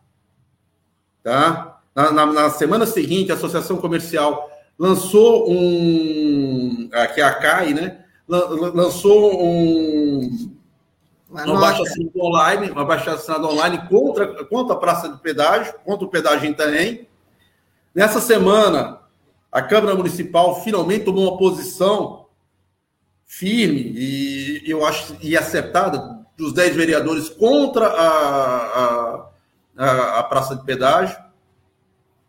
tá? 1.22 1.82
Na, 1.93 2.12
na, 2.12 2.26
na, 2.26 2.50
semana 2.50 2.86
seguinte, 2.86 3.32
a 3.32 3.36
Associação 3.36 3.78
Comercial 3.78 4.50
lançou 4.80 5.52
um, 5.52 6.89
aqui 6.94 7.20
é 7.20 7.24
a 7.26 7.34
CAI, 7.34 7.74
né? 7.74 8.06
Lançou 8.28 9.44
um 9.44 10.58
uma, 11.30 11.60
baixa 11.60 11.84
assinada 11.84 12.20
online, 12.20 12.72
uma 12.72 12.86
baixa 12.86 13.12
assinada 13.12 13.46
online 13.46 13.88
contra, 13.88 14.46
contra 14.46 14.74
a 14.74 14.80
praça 14.80 15.10
de 15.10 15.18
pedágio, 15.20 15.74
contra 15.86 16.06
o 16.06 16.10
pedágio 16.10 16.50
em. 16.50 17.08
Nessa 17.94 18.20
semana, 18.20 19.02
a 19.52 19.62
Câmara 19.62 19.96
Municipal 19.96 20.63
finalmente 20.63 21.06
tomou 21.06 21.30
uma 21.30 21.38
posição 21.38 22.26
firme 23.26 23.94
e 23.96 24.63
eu 24.65 24.84
acho 24.86 25.15
e 25.22 25.38
acertada 25.38 26.20
dos 26.36 26.52
10 26.54 26.76
vereadores 26.76 27.30
contra 27.30 27.86
a, 27.86 28.08
a, 28.65 29.30
a, 29.78 30.20
a 30.20 30.24
praça 30.24 30.56
de 30.56 30.63
pedágio. 30.63 31.18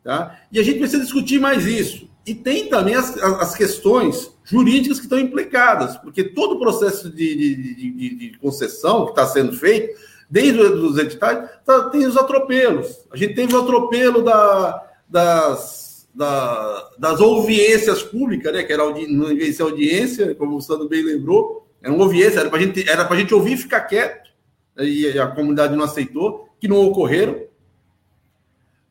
Tá? 0.02 0.38
E 0.52 0.58
a 0.58 0.62
gente 0.62 0.78
precisa 0.78 1.02
discutir 1.02 1.38
mais 1.38 1.64
isso. 1.64 2.09
E 2.30 2.34
tem 2.36 2.68
também 2.68 2.94
as, 2.94 3.16
as 3.18 3.56
questões 3.56 4.32
jurídicas 4.44 4.98
que 4.98 5.06
estão 5.06 5.18
implicadas, 5.18 5.96
porque 5.96 6.22
todo 6.22 6.54
o 6.54 6.58
processo 6.60 7.10
de, 7.10 7.34
de, 7.34 7.74
de, 7.74 8.14
de 8.14 8.38
concessão 8.38 9.06
que 9.06 9.10
está 9.10 9.26
sendo 9.26 9.52
feito, 9.52 9.98
desde 10.30 10.60
os 10.60 10.96
editais, 10.96 11.50
tá, 11.66 11.90
tem 11.90 12.06
os 12.06 12.16
atropelos. 12.16 13.00
A 13.10 13.16
gente 13.16 13.34
teve 13.34 13.52
o 13.52 13.60
atropelo 13.60 14.22
da, 14.22 14.80
das, 15.08 16.08
da, 16.14 16.90
das 16.96 17.20
audiências 17.20 18.00
públicas, 18.00 18.52
né, 18.52 18.62
que 18.62 18.72
era 18.72 18.84
audi, 18.84 19.08
não 19.08 19.26
devia 19.26 19.52
ser 19.52 19.62
audiência, 19.62 20.32
como 20.36 20.54
o 20.56 20.60
Sandro 20.60 20.88
bem 20.88 21.02
lembrou, 21.02 21.66
era 21.82 21.92
uma 21.92 22.04
audiência, 22.04 22.38
era 22.38 22.48
para 22.48 22.60
gente, 22.60 22.88
a 22.88 23.16
gente 23.16 23.34
ouvir 23.34 23.54
e 23.54 23.56
ficar 23.56 23.80
quieto, 23.80 24.30
e 24.78 25.18
a 25.18 25.26
comunidade 25.26 25.74
não 25.74 25.84
aceitou, 25.84 26.48
que 26.60 26.68
não 26.68 26.76
ocorreram. 26.76 27.49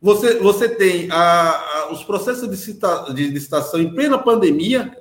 Você, 0.02 0.40
você 0.40 0.70
tem 0.70 1.12
a, 1.12 1.18
a, 1.18 1.92
os 1.92 2.04
processos 2.04 2.50
de, 2.50 2.56
cita, 2.56 3.14
de 3.14 3.28
licitação 3.28 3.80
em 3.82 3.94
plena 3.94 4.18
pandemia. 4.18 4.98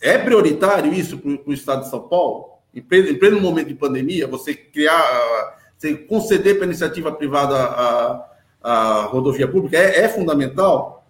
É 0.00 0.18
prioritário 0.18 0.92
isso 0.92 1.18
para 1.18 1.38
o 1.46 1.52
Estado 1.52 1.84
de 1.84 1.90
São 1.90 2.00
Paulo? 2.00 2.54
Em 2.74 2.82
pleno, 2.82 3.08
em 3.08 3.18
pleno, 3.18 3.40
momento 3.40 3.68
de 3.68 3.74
pandemia, 3.74 4.26
você 4.26 4.52
criar, 4.52 5.56
você 5.78 5.94
conceder 5.94 6.56
para 6.56 6.64
a 6.64 6.66
iniciativa 6.66 7.12
privada 7.12 7.56
a, 7.56 8.30
a 8.62 9.02
rodovia 9.04 9.46
pública 9.46 9.78
é, 9.78 10.00
é, 10.00 10.08
fundamental? 10.08 11.06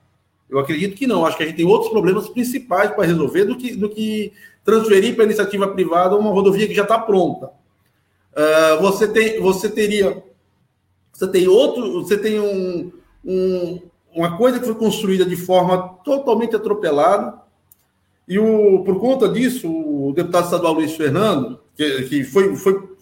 Eu 0.48 0.58
acredito 0.58 0.94
que 0.94 1.06
não. 1.06 1.24
Acho 1.24 1.38
que 1.38 1.42
a 1.42 1.46
gente 1.46 1.56
tem 1.56 1.66
outros 1.66 1.90
problemas 1.90 2.28
principais 2.28 2.90
para 2.90 3.06
resolver 3.06 3.46
do 3.46 3.56
que, 3.56 3.74
do 3.74 3.88
que 3.88 4.32
transferir 4.62 5.14
para 5.14 5.24
a 5.24 5.26
iniciativa 5.26 5.66
privada 5.68 6.14
uma 6.14 6.30
rodovia 6.30 6.68
que 6.68 6.74
já 6.74 6.82
está 6.82 6.98
pronta. 6.98 7.46
Uh, 7.46 8.82
você, 8.82 9.08
tem, 9.08 9.40
você 9.40 9.70
teria. 9.70 10.22
Você 11.10 11.26
tem 11.26 11.48
outro. 11.48 12.02
Você 12.02 12.18
tem 12.18 12.38
um 12.38 12.92
um, 13.24 13.80
uma 14.14 14.37
coisa 14.37 14.58
que 14.58 14.66
foi 14.66 14.74
construída 14.74 15.24
de 15.24 15.37
forma 15.37 15.96
totalmente 16.04 16.54
atropelada. 16.54 17.42
E 18.26 18.38
o, 18.38 18.82
por 18.84 18.98
conta 19.00 19.28
disso, 19.28 19.68
o 19.70 20.12
deputado 20.14 20.44
estadual 20.44 20.74
Luiz 20.74 20.96
Fernando, 20.96 21.60
que, 21.76 22.02
que 22.02 22.24
foi, 22.24 22.54
foi 22.56 22.94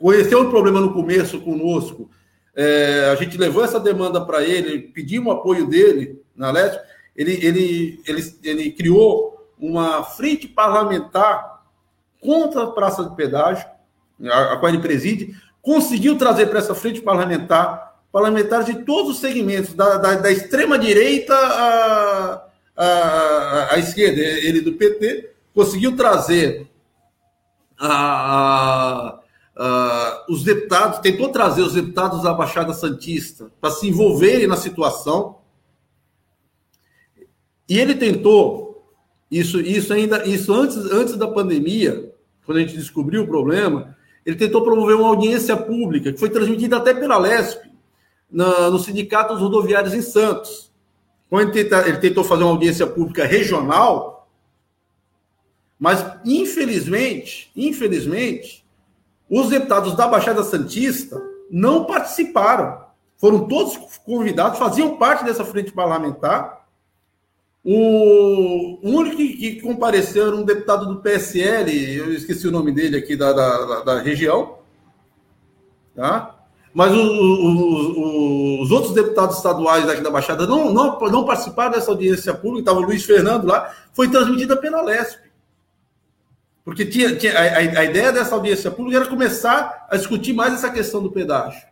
conheceu 0.00 0.42
o 0.42 0.50
problema 0.50 0.80
no 0.80 0.92
começo 0.92 1.40
conosco, 1.40 2.08
é, 2.54 3.10
a 3.10 3.14
gente 3.16 3.36
levou 3.36 3.64
essa 3.64 3.80
demanda 3.80 4.24
para 4.24 4.42
ele, 4.42 4.78
pedimos 4.78 5.32
o 5.32 5.36
apoio 5.36 5.66
dele 5.66 6.22
na 6.34 6.50
Leste, 6.50 6.80
ele, 7.14 7.32
ele, 7.44 8.00
ele, 8.06 8.34
ele 8.42 8.70
criou 8.72 9.50
uma 9.58 10.04
frente 10.04 10.46
parlamentar 10.46 11.62
contra 12.20 12.64
a 12.64 12.70
praça 12.70 13.04
de 13.04 13.14
pedágio, 13.14 13.66
a, 14.30 14.52
a 14.52 14.56
qual 14.58 14.70
ele 14.70 14.82
preside, 14.82 15.34
conseguiu 15.62 16.16
trazer 16.16 16.46
para 16.46 16.58
essa 16.58 16.74
frente 16.74 17.00
parlamentar 17.00 17.95
parlamentares 18.12 18.66
de 18.66 18.84
todos 18.84 19.12
os 19.12 19.18
segmentos, 19.18 19.74
da, 19.74 19.98
da, 19.98 20.14
da 20.14 20.30
extrema-direita 20.30 21.34
à, 21.34 22.48
à, 22.76 23.74
à, 23.74 23.78
esquerda. 23.78 24.20
Ele 24.20 24.60
do 24.60 24.72
PT 24.74 25.30
conseguiu 25.54 25.96
trazer 25.96 26.68
a, 27.78 29.18
a, 29.56 30.24
os 30.28 30.42
deputados, 30.44 30.98
tentou 31.00 31.28
trazer 31.30 31.62
os 31.62 31.74
deputados 31.74 32.22
da 32.22 32.32
Baixada 32.32 32.72
Santista 32.72 33.50
para 33.60 33.70
se 33.70 33.88
envolverem 33.88 34.46
na 34.46 34.56
situação. 34.56 35.38
E 37.68 37.78
ele 37.78 37.94
tentou, 37.94 38.86
isso, 39.30 39.60
isso 39.60 39.92
ainda, 39.92 40.24
isso 40.26 40.52
antes, 40.52 40.76
antes 40.76 41.16
da 41.16 41.26
pandemia, 41.26 42.12
quando 42.44 42.58
a 42.58 42.60
gente 42.60 42.76
descobriu 42.76 43.24
o 43.24 43.26
problema, 43.26 43.96
ele 44.24 44.36
tentou 44.36 44.62
promover 44.62 44.96
uma 44.96 45.08
audiência 45.08 45.56
pública, 45.56 46.12
que 46.12 46.18
foi 46.18 46.30
transmitida 46.30 46.76
até 46.76 46.94
pela 46.94 47.18
LESP, 47.18 47.75
na, 48.30 48.70
no 48.70 48.78
Sindicato 48.78 49.34
dos 49.34 49.42
Rodoviários 49.42 49.94
em 49.94 50.02
Santos. 50.02 50.72
Quando 51.28 51.42
ele, 51.42 51.64
tenta, 51.64 51.88
ele 51.88 51.98
tentou 51.98 52.24
fazer 52.24 52.44
uma 52.44 52.52
audiência 52.52 52.86
pública 52.86 53.24
regional, 53.26 54.28
mas 55.78 56.04
infelizmente, 56.24 57.50
infelizmente, 57.54 58.64
os 59.28 59.48
deputados 59.48 59.96
da 59.96 60.06
Baixada 60.06 60.42
Santista 60.44 61.20
não 61.50 61.84
participaram. 61.84 62.86
Foram 63.18 63.46
todos 63.48 63.76
convidados, 64.04 64.58
faziam 64.58 64.96
parte 64.96 65.24
dessa 65.24 65.44
frente 65.44 65.72
parlamentar. 65.72 66.66
O 67.64 68.78
único 68.82 69.16
que, 69.16 69.60
compareceu 69.60 70.28
era 70.28 70.36
um 70.36 70.44
deputado 70.44 70.86
do 70.86 71.00
PSL, 71.00 71.96
eu 71.96 72.12
esqueci 72.12 72.46
o 72.46 72.52
nome 72.52 72.70
dele 72.70 72.96
aqui 72.96 73.16
da, 73.16 73.32
da, 73.32 73.80
da 73.82 74.00
região. 74.00 74.58
Tá? 75.94 76.35
Mas 76.76 76.92
o, 76.92 77.00
o, 77.00 78.60
os 78.60 78.70
outros 78.70 78.92
deputados 78.92 79.38
estaduais 79.38 79.88
aqui 79.88 80.02
da 80.02 80.10
Baixada 80.10 80.46
não, 80.46 80.74
não, 80.74 81.00
não 81.00 81.24
participaram 81.24 81.70
dessa 81.70 81.90
audiência 81.90 82.34
pública, 82.34 82.60
estava 82.60 82.80
o 82.80 82.82
Luiz 82.82 83.02
Fernando 83.02 83.46
lá, 83.46 83.74
foi 83.94 84.10
transmitida 84.10 84.54
pela 84.58 84.82
LESP. 84.82 85.22
Porque 86.62 86.84
tinha, 86.84 87.16
tinha 87.16 87.32
a, 87.32 87.78
a, 87.80 87.84
ideia 87.84 88.12
dessa 88.12 88.34
audiência 88.34 88.70
pública 88.70 88.98
era 88.98 89.08
começar 89.08 89.86
a 89.88 89.96
discutir 89.96 90.34
mais 90.34 90.52
essa 90.52 90.68
questão 90.68 91.02
do 91.02 91.10
pedágio. 91.10 91.66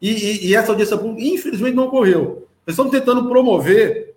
E, 0.00 0.10
e, 0.10 0.46
e 0.46 0.56
essa 0.56 0.70
audiência 0.72 0.96
pública, 0.96 1.28
infelizmente, 1.28 1.76
não 1.76 1.84
ocorreu. 1.84 2.48
Nós 2.66 2.72
estamos 2.72 2.90
tentando 2.90 3.28
promover 3.28 4.14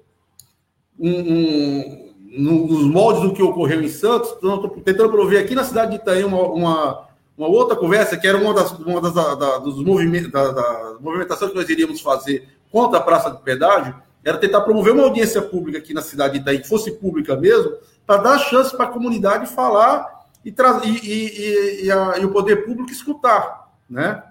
um, 0.97 1.09
um, 1.09 2.13
nos 2.37 2.85
moldes 2.85 3.23
do 3.23 3.33
que 3.33 3.43
ocorreu 3.43 3.81
em 3.81 3.89
Santos, 3.89 4.37
tentando 4.85 5.09
promover 5.09 5.43
aqui 5.43 5.53
na 5.53 5.65
cidade 5.65 5.91
de 5.91 5.97
Itaém 5.97 6.23
uma, 6.23 6.43
uma 6.43 7.10
uma 7.41 7.47
outra 7.47 7.75
conversa, 7.75 8.15
que 8.17 8.27
era 8.27 8.37
uma 8.37 8.53
das, 8.53 8.71
uma 8.73 9.01
das 9.01 9.13
da, 9.13 9.33
da, 9.33 9.57
dos 9.57 9.83
movimentos, 9.83 10.31
da, 10.31 10.51
da 10.51 10.97
movimentações 10.99 11.49
que 11.49 11.57
nós 11.57 11.67
iríamos 11.67 11.99
fazer 11.99 12.47
contra 12.71 12.99
a 12.99 13.01
praça 13.01 13.31
de 13.31 13.41
pedágio, 13.41 13.95
era 14.23 14.37
tentar 14.37 14.61
promover 14.61 14.93
uma 14.93 15.05
audiência 15.05 15.41
pública 15.41 15.79
aqui 15.79 15.91
na 15.91 16.03
cidade 16.03 16.35
de 16.35 16.39
Itaí, 16.39 16.59
que 16.59 16.67
fosse 16.67 16.91
pública 16.91 17.35
mesmo, 17.35 17.71
para 18.05 18.21
dar 18.21 18.37
chance 18.37 18.77
para 18.77 18.85
a 18.85 18.89
comunidade 18.89 19.47
falar 19.47 20.07
e, 20.45 20.51
e, 20.51 21.85
e, 21.85 21.91
a, 21.91 22.19
e, 22.19 22.25
o 22.25 22.31
poder 22.31 22.57
público 22.57 22.91
escutar, 22.91 23.71
né? 23.89 24.21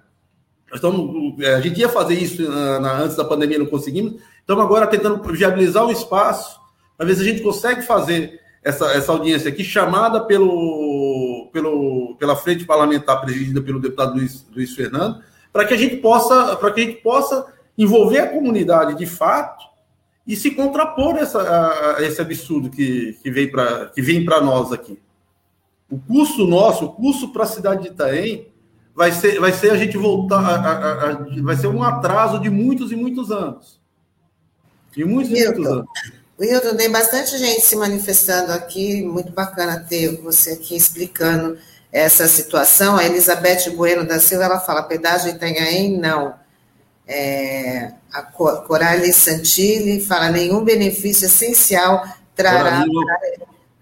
Então, 0.72 1.34
a 1.56 1.60
gente 1.60 1.80
ia 1.80 1.88
fazer 1.88 2.14
isso 2.14 2.48
na, 2.48 3.00
antes 3.00 3.16
da 3.16 3.24
pandemia, 3.24 3.58
não 3.58 3.66
conseguimos. 3.66 4.22
Estamos 4.38 4.64
agora 4.64 4.86
tentando 4.86 5.20
viabilizar 5.32 5.84
o 5.84 5.90
espaço, 5.90 6.60
para 6.96 7.06
ver 7.06 7.16
se 7.16 7.22
a 7.22 7.24
gente 7.24 7.42
consegue 7.42 7.82
fazer 7.82 8.40
essa, 8.62 8.92
essa 8.92 9.10
audiência 9.10 9.48
aqui, 9.48 9.64
chamada 9.64 10.20
pelo, 10.20 10.46
pelo, 11.52 12.16
pela 12.18 12.36
frente 12.36 12.64
parlamentar 12.64 13.20
presidida 13.20 13.60
pelo 13.60 13.80
deputado 13.80 14.14
Luiz, 14.14 14.46
Luiz 14.54 14.74
Fernando, 14.74 15.22
para 15.52 15.64
que 15.64 15.74
a 15.74 15.76
gente 15.76 15.96
possa, 15.96 16.56
para 16.56 16.70
que 16.72 16.80
a 16.80 16.84
gente 16.84 17.00
possa 17.02 17.46
envolver 17.76 18.20
a 18.20 18.28
comunidade 18.28 18.96
de 18.96 19.06
fato 19.06 19.64
e 20.26 20.36
se 20.36 20.50
contrapor 20.52 21.16
essa, 21.16 21.40
a, 21.40 21.96
a 21.96 22.02
esse 22.02 22.20
absurdo 22.20 22.70
que, 22.70 23.18
que 23.22 23.30
vem 23.30 23.50
para 23.50 23.86
que 23.86 24.02
vem 24.02 24.24
para 24.24 24.40
nós 24.40 24.72
aqui. 24.72 24.98
O 25.90 25.98
custo 25.98 26.46
nosso, 26.46 26.84
o 26.84 26.92
custo 26.92 27.32
para 27.32 27.42
a 27.42 27.46
cidade 27.46 27.82
de 27.82 27.88
Itaém, 27.88 28.46
vai 28.94 29.10
ser, 29.10 29.40
vai 29.40 29.52
ser 29.52 29.72
a 29.72 29.76
gente 29.76 29.96
voltar, 29.96 30.38
a, 30.38 31.10
a, 31.10 31.42
vai 31.42 31.56
ser 31.56 31.66
um 31.66 31.82
atraso 31.82 32.38
de 32.38 32.48
muitos 32.48 32.92
e 32.92 32.96
muitos 32.96 33.32
anos. 33.32 33.80
De 34.92 35.04
muitos 35.04 35.32
e 35.32 35.44
muitos 35.44 35.66
anos. 35.66 35.86
Wilton, 36.40 36.74
tem 36.74 36.90
bastante 36.90 37.36
gente 37.36 37.60
se 37.60 37.76
manifestando 37.76 38.50
aqui, 38.52 39.02
muito 39.02 39.30
bacana 39.30 39.84
ter 39.86 40.16
você 40.22 40.52
aqui 40.52 40.74
explicando 40.74 41.58
essa 41.92 42.26
situação. 42.26 42.96
A 42.96 43.04
Elizabeth 43.04 43.68
Bueno 43.76 44.06
da 44.06 44.18
Silva, 44.18 44.44
ela 44.44 44.58
fala, 44.58 44.84
pedágio 44.84 45.28
Itanhaém, 45.28 45.98
não. 45.98 46.34
É, 47.06 47.92
a 48.10 48.22
Coralie 48.22 49.12
Santilli 49.12 50.00
fala, 50.00 50.30
nenhum 50.30 50.64
benefício 50.64 51.26
essencial 51.26 52.04
trará 52.34 52.86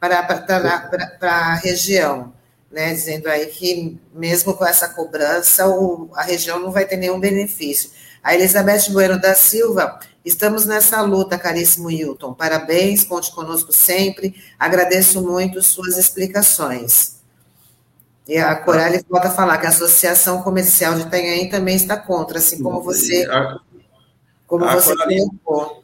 para, 0.00 0.22
para, 0.24 0.40
para, 0.40 1.06
para, 1.06 1.32
a 1.32 1.54
região. 1.54 2.36
Né, 2.70 2.92
dizendo 2.92 3.28
aí 3.28 3.46
que 3.46 3.98
mesmo 4.12 4.52
com 4.52 4.66
essa 4.66 4.88
cobrança, 4.88 5.66
o, 5.68 6.10
a 6.14 6.22
região 6.22 6.58
não 6.58 6.70
vai 6.70 6.84
ter 6.84 6.98
nenhum 6.98 7.18
benefício. 7.18 7.90
A 8.22 8.34
Elizabeth 8.34 8.90
Bueno 8.90 9.18
da 9.18 9.34
Silva 9.34 9.98
Estamos 10.24 10.66
nessa 10.66 11.00
luta, 11.00 11.38
caríssimo 11.38 11.90
Hilton. 11.90 12.34
Parabéns, 12.34 13.04
conte 13.04 13.32
conosco 13.32 13.72
sempre. 13.72 14.34
Agradeço 14.58 15.22
muito 15.22 15.62
suas 15.62 15.96
explicações. 15.96 17.18
E 18.26 18.36
a 18.36 18.54
Coralie 18.56 19.02
volta 19.08 19.28
a 19.28 19.30
falar 19.30 19.56
que 19.58 19.66
a 19.66 19.70
Associação 19.70 20.42
Comercial 20.42 20.94
de 20.94 21.02
Itanhaém 21.02 21.48
também 21.48 21.76
está 21.76 21.96
contra, 21.96 22.38
assim 22.38 22.62
como 22.62 22.82
você, 22.82 23.26
como 24.46 24.66
você 24.66 24.94
colocou. 24.94 25.82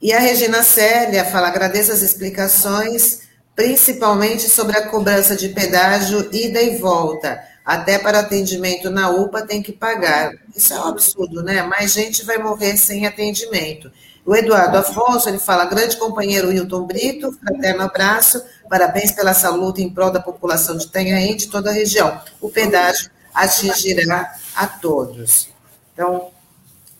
E 0.00 0.12
a 0.12 0.20
Regina 0.20 0.62
Célia 0.62 1.24
fala: 1.24 1.48
agradeço 1.48 1.90
as 1.90 2.02
explicações, 2.02 3.22
principalmente 3.56 4.48
sobre 4.48 4.76
a 4.76 4.88
cobrança 4.88 5.34
de 5.34 5.48
pedágio 5.48 6.28
ida 6.32 6.62
e 6.62 6.76
volta 6.76 7.51
até 7.64 7.98
para 7.98 8.20
atendimento 8.20 8.90
na 8.90 9.10
UPA 9.10 9.42
tem 9.42 9.62
que 9.62 9.72
pagar. 9.72 10.32
Isso 10.54 10.74
é 10.74 10.80
um 10.80 10.88
absurdo, 10.88 11.42
né? 11.42 11.62
Mais 11.62 11.92
gente 11.92 12.24
vai 12.24 12.38
morrer 12.38 12.76
sem 12.76 13.06
atendimento. 13.06 13.90
O 14.24 14.36
Eduardo 14.36 14.78
Afonso, 14.78 15.28
ele 15.28 15.38
fala, 15.38 15.64
grande 15.64 15.96
companheiro 15.96 16.48
Wilton 16.48 16.86
Brito, 16.86 17.32
fraterno 17.32 17.82
abraço, 17.82 18.42
parabéns 18.68 19.10
pela 19.10 19.30
essa 19.30 19.50
luta 19.50 19.80
em 19.80 19.90
prol 19.90 20.10
da 20.10 20.20
população 20.20 20.76
de 20.76 20.86
Tanhaém 20.86 21.36
de 21.36 21.48
toda 21.48 21.70
a 21.70 21.72
região. 21.72 22.20
O 22.40 22.48
pedágio 22.48 23.10
atingirá 23.34 24.32
a 24.54 24.66
todos. 24.66 25.48
Então, 25.92 26.30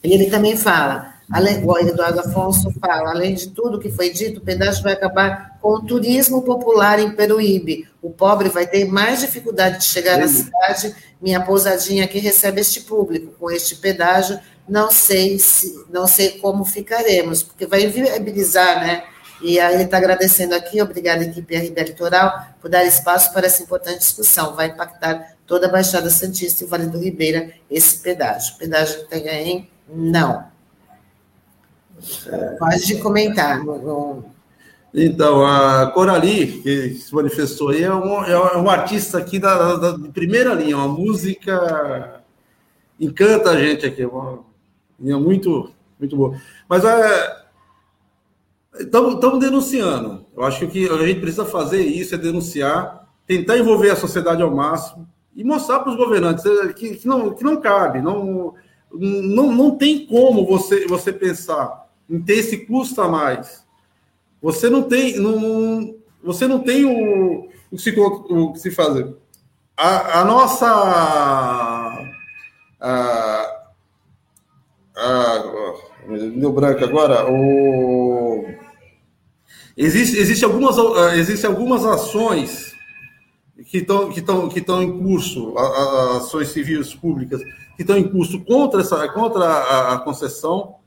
ele 0.02 0.28
também 0.30 0.56
fala, 0.56 1.14
Além, 1.32 1.64
o 1.64 1.78
Eduardo 1.78 2.20
Afonso 2.20 2.70
fala, 2.78 3.10
além 3.10 3.34
de 3.34 3.48
tudo 3.48 3.78
que 3.78 3.90
foi 3.90 4.10
dito, 4.10 4.38
o 4.38 4.42
pedágio 4.42 4.82
vai 4.82 4.92
acabar 4.92 5.58
com 5.62 5.70
o 5.70 5.82
turismo 5.82 6.42
popular 6.42 6.98
em 6.98 7.10
Peruíbe. 7.12 7.88
O 8.02 8.10
pobre 8.10 8.50
vai 8.50 8.66
ter 8.66 8.84
mais 8.84 9.20
dificuldade 9.20 9.78
de 9.78 9.84
chegar 9.84 10.16
Sim. 10.16 10.20
na 10.20 10.28
cidade. 10.28 10.96
Minha 11.20 11.40
pousadinha 11.40 12.04
aqui 12.04 12.18
recebe 12.18 12.60
este 12.60 12.82
público. 12.82 13.32
Com 13.38 13.50
este 13.50 13.76
pedágio, 13.76 14.38
não 14.68 14.90
sei 14.90 15.38
se, 15.38 15.86
não 15.90 16.06
sei 16.06 16.32
como 16.32 16.66
ficaremos, 16.66 17.42
porque 17.42 17.64
vai 17.66 17.86
viabilizar, 17.86 18.80
né? 18.80 19.04
E 19.40 19.58
aí 19.58 19.74
ele 19.74 19.84
está 19.84 19.96
agradecendo 19.96 20.54
aqui, 20.54 20.80
obrigada 20.82 21.24
equipe 21.24 21.56
RB 21.56 21.82
Litoral, 21.82 22.46
por 22.60 22.70
dar 22.70 22.84
espaço 22.84 23.32
para 23.32 23.46
essa 23.46 23.62
importante 23.62 24.00
discussão. 24.00 24.54
Vai 24.54 24.66
impactar 24.66 25.34
toda 25.46 25.66
a 25.66 25.70
Baixada 25.70 26.10
Santista 26.10 26.62
e 26.62 26.66
o 26.66 26.68
Vale 26.68 26.86
do 26.86 26.98
Ribeira 26.98 27.52
esse 27.70 27.96
pedágio. 27.98 28.56
Pedágio 28.58 29.00
que 29.00 29.08
tem 29.08 29.26
em 29.28 29.70
não. 29.88 30.51
Pode 32.58 32.96
comentar. 32.98 33.60
Então, 34.94 35.44
a 35.44 35.86
Corali, 35.86 36.60
que 36.60 36.94
se 36.94 37.14
manifestou 37.14 37.70
aí, 37.70 37.82
é 37.82 37.94
um, 37.94 38.24
é 38.24 38.58
um 38.58 38.68
artista 38.68 39.18
aqui 39.18 39.38
da, 39.38 39.76
da, 39.76 39.90
de 39.92 40.10
primeira 40.10 40.52
linha, 40.52 40.76
uma 40.76 40.88
música 40.88 42.22
encanta 43.00 43.50
a 43.50 43.58
gente 43.58 43.86
aqui, 43.86 44.04
uma 44.04 44.40
linha 45.00 45.18
muito, 45.18 45.70
muito 45.98 46.14
boa. 46.14 46.38
Mas 46.68 46.82
estamos 48.78 49.14
é, 49.14 49.38
denunciando. 49.38 50.26
Eu 50.36 50.44
acho 50.44 50.66
que 50.68 50.88
a 50.88 51.06
gente 51.06 51.20
precisa 51.20 51.46
fazer 51.46 51.82
isso 51.82 52.14
é 52.14 52.18
denunciar, 52.18 53.08
tentar 53.26 53.56
envolver 53.56 53.90
a 53.90 53.96
sociedade 53.96 54.42
ao 54.42 54.54
máximo 54.54 55.08
e 55.34 55.42
mostrar 55.42 55.80
para 55.80 55.90
os 55.90 55.96
governantes 55.96 56.44
que, 56.74 56.96
que, 56.96 57.08
não, 57.08 57.34
que 57.34 57.42
não 57.42 57.58
cabe, 57.60 58.02
não, 58.02 58.54
não, 58.92 59.52
não 59.52 59.70
tem 59.70 60.06
como 60.06 60.44
você, 60.46 60.86
você 60.86 61.10
pensar 61.10 61.82
em 62.12 62.20
ter 62.20 62.34
esse 62.34 62.58
custo 62.66 63.00
a 63.00 63.08
mais. 63.08 63.64
Você 64.42 64.68
não 64.68 64.82
tem, 64.82 65.18
não, 65.18 65.96
você 66.22 66.46
não 66.46 66.60
tem 66.60 66.84
o, 66.84 67.48
o, 67.70 67.76
que, 67.76 67.82
se, 67.82 67.98
o 67.98 68.52
que 68.52 68.58
se 68.58 68.70
fazer. 68.70 69.16
A, 69.74 70.20
a 70.20 70.24
nossa. 70.26 70.66
A, 72.78 73.64
a, 74.94 75.74
deu 76.36 76.52
branco 76.52 76.84
agora. 76.84 77.30
O, 77.30 78.44
existe, 79.74 80.18
existe, 80.18 80.44
algumas, 80.44 80.76
existe 81.16 81.46
algumas 81.46 81.86
ações 81.86 82.74
que 83.64 83.78
estão 83.78 84.10
que 84.10 84.20
que 84.60 84.72
em 84.82 84.98
curso, 84.98 85.54
ações 86.16 86.48
civis 86.48 86.94
públicas 86.94 87.40
que 87.76 87.82
estão 87.82 87.96
em 87.96 88.06
curso 88.06 88.44
contra 88.44 88.82
essa 88.82 89.08
contra 89.08 89.44
a, 89.44 89.94
a 89.94 89.98
concessão 90.00 90.81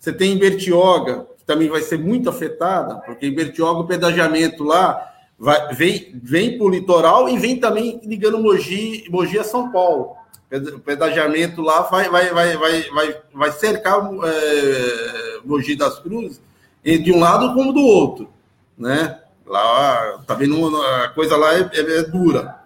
você 0.00 0.14
tem 0.14 0.32
em 0.32 0.38
Bertioga, 0.38 1.26
que 1.36 1.44
também 1.44 1.68
vai 1.68 1.82
ser 1.82 1.98
muito 1.98 2.30
afetada, 2.30 2.96
porque 2.96 3.26
em 3.26 3.34
Bertioga 3.34 3.80
o 3.80 3.86
pedagiamento 3.86 4.64
lá 4.64 5.12
vai, 5.38 5.74
vem, 5.74 6.18
vem 6.22 6.56
para 6.56 6.66
o 6.66 6.70
litoral 6.70 7.28
e 7.28 7.38
vem 7.38 7.60
também 7.60 8.00
ligando 8.02 8.38
Mogi, 8.38 9.04
Mogi 9.10 9.38
a 9.38 9.44
São 9.44 9.70
Paulo. 9.70 10.16
O 10.74 10.80
pedagiamento 10.80 11.60
lá 11.60 11.82
vai, 11.82 12.08
vai, 12.08 12.32
vai, 12.32 12.56
vai, 12.56 12.82
vai, 12.90 13.16
vai 13.32 13.52
cercar 13.52 14.00
é, 14.24 15.38
Mogi 15.44 15.76
das 15.76 15.98
Cruzes 15.98 16.40
de 16.82 17.12
um 17.12 17.20
lado 17.20 17.52
como 17.54 17.72
do 17.72 17.82
outro, 17.82 18.28
né? 18.76 19.20
Lá, 19.46 20.18
tá 20.26 20.34
vendo, 20.34 20.76
a 20.76 21.08
coisa 21.08 21.36
lá 21.36 21.54
é, 21.54 21.70
é, 21.74 21.98
é 21.98 22.02
dura. 22.04 22.60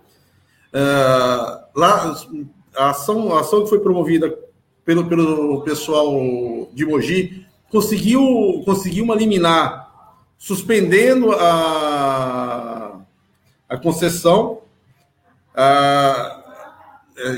Uh, 0.73 1.65
lá, 1.75 2.15
a 2.77 2.91
ação, 2.91 3.37
a 3.37 3.41
ação 3.41 3.65
que 3.65 3.71
foi 3.71 3.81
promovida 3.81 4.39
pelo, 4.85 5.07
pelo 5.07 5.63
pessoal 5.63 6.11
de 6.73 6.85
Mogi, 6.85 7.47
conseguiu, 7.71 8.63
conseguiu 8.65 9.05
uma 9.05 9.15
liminar, 9.15 9.89
suspendendo 10.39 11.33
a, 11.33 13.01
a 13.69 13.77
concessão. 13.79 14.61
Ah, 15.55 16.41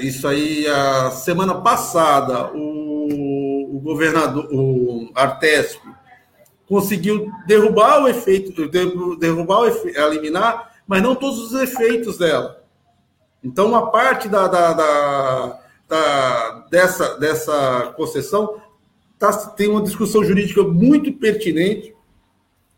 isso 0.01 0.27
aí, 0.27 0.67
a 0.67 1.11
semana 1.11 1.55
passada, 1.55 2.51
o, 2.55 3.77
o 3.77 3.81
governador, 3.81 4.49
o 4.51 5.11
Artesp, 5.15 5.81
conseguiu 6.67 7.31
derrubar 7.47 8.03
o 8.03 8.09
efeito, 8.09 8.69
derrubar 9.19 9.61
o 9.61 9.67
efeito, 9.67 9.99
eliminar, 9.99 10.73
mas 10.87 11.03
não 11.03 11.15
todos 11.15 11.39
os 11.39 11.61
efeitos 11.61 12.19
dela. 12.19 12.63
Então, 13.45 13.69
uma 13.69 13.91
parte 13.91 14.29
da, 14.29 14.49
da, 14.49 14.73
da 14.73 15.61
da, 15.89 16.67
dessa, 16.71 17.19
dessa 17.19 17.95
concessão 17.97 18.61
tá, 19.19 19.33
tem 19.51 19.69
uma 19.69 19.83
discussão 19.83 20.25
jurídica 20.25 20.63
muito 20.63 21.13
pertinente. 21.13 21.95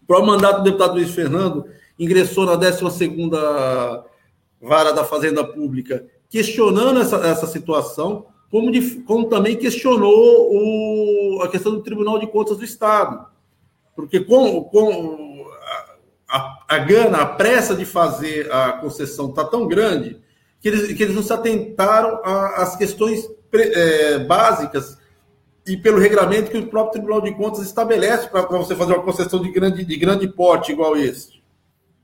O 0.07 0.23
mandato 0.23 0.59
do 0.59 0.65
deputado 0.65 0.95
Luiz 0.95 1.11
Fernando 1.11 1.67
ingressou 1.99 2.47
na 2.47 2.55
12 2.55 2.85
Vara 4.61 4.93
da 4.93 5.05
Fazenda 5.05 5.45
Pública, 5.45 6.05
questionando 6.29 7.01
essa, 7.01 7.17
essa 7.19 7.47
situação, 7.47 8.27
como, 8.51 8.71
de, 8.73 9.03
como 9.03 9.29
também 9.29 9.57
questionou 9.57 10.51
o, 10.51 11.43
a 11.43 11.49
questão 11.49 11.73
do 11.73 11.83
Tribunal 11.83 12.19
de 12.19 12.27
Contas 12.27 12.57
do 12.57 12.65
Estado. 12.65 13.27
Porque 13.95 14.21
com, 14.21 14.65
com 14.65 15.47
a, 16.29 16.59
a 16.69 16.79
gana, 16.79 17.19
a 17.19 17.27
pressa 17.27 17.75
de 17.75 17.85
fazer 17.85 18.51
a 18.53 18.73
concessão 18.73 19.31
está 19.31 19.45
tão 19.45 19.67
grande 19.67 20.21
que 20.61 20.69
eles, 20.69 20.93
que 20.97 21.03
eles 21.03 21.15
não 21.15 21.23
se 21.23 21.33
atentaram 21.33 22.21
às 22.25 22.77
questões 22.77 23.29
é, 23.53 24.19
básicas 24.21 24.99
e 25.67 25.77
pelo 25.77 25.99
regramento 25.99 26.51
que 26.51 26.59
o 26.59 26.67
próprio 26.67 26.93
Tribunal 26.93 27.21
de 27.21 27.35
Contas 27.35 27.65
estabelece 27.65 28.29
para 28.29 28.43
você 28.43 28.75
fazer 28.75 28.95
uma 28.95 29.03
concessão 29.03 29.41
de 29.41 29.51
grande, 29.51 29.85
de 29.85 29.97
grande 29.97 30.27
porte 30.27 30.73
igual 30.73 30.97
esse. 30.97 31.39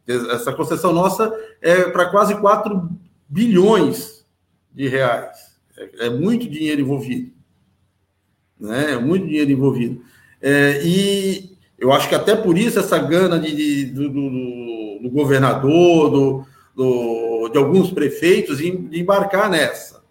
Essa 0.06 0.52
concessão 0.52 0.92
nossa 0.92 1.32
é 1.62 1.84
para 1.84 2.10
quase 2.10 2.34
4 2.38 2.90
bilhões 3.26 4.26
de 4.72 4.86
reais. 4.86 5.54
É, 5.76 6.06
é, 6.06 6.10
muito 6.10 6.48
dinheiro 6.48 6.82
envolvido. 6.82 7.32
Né? 8.60 8.92
É 8.92 8.98
muito 8.98 9.26
dinheiro 9.26 9.50
envolvido. 9.50 10.02
É, 10.42 10.82
e 10.84 11.56
eu 11.78 11.90
acho 11.90 12.08
que 12.08 12.14
até 12.14 12.36
por 12.36 12.58
isso 12.58 12.78
essa 12.78 12.98
gana 12.98 13.38
de, 13.38 13.54
de 13.54 13.84
do, 13.86 14.08
do, 14.10 14.98
do 15.02 15.10
governador, 15.10 16.10
do, 16.10 16.46
do, 16.76 17.34
de 17.50 17.59
alguns 17.59 17.90
prefeitos 17.90 18.59
de 18.59 19.00
embarcar 19.00 19.50
nessa, 19.50 20.02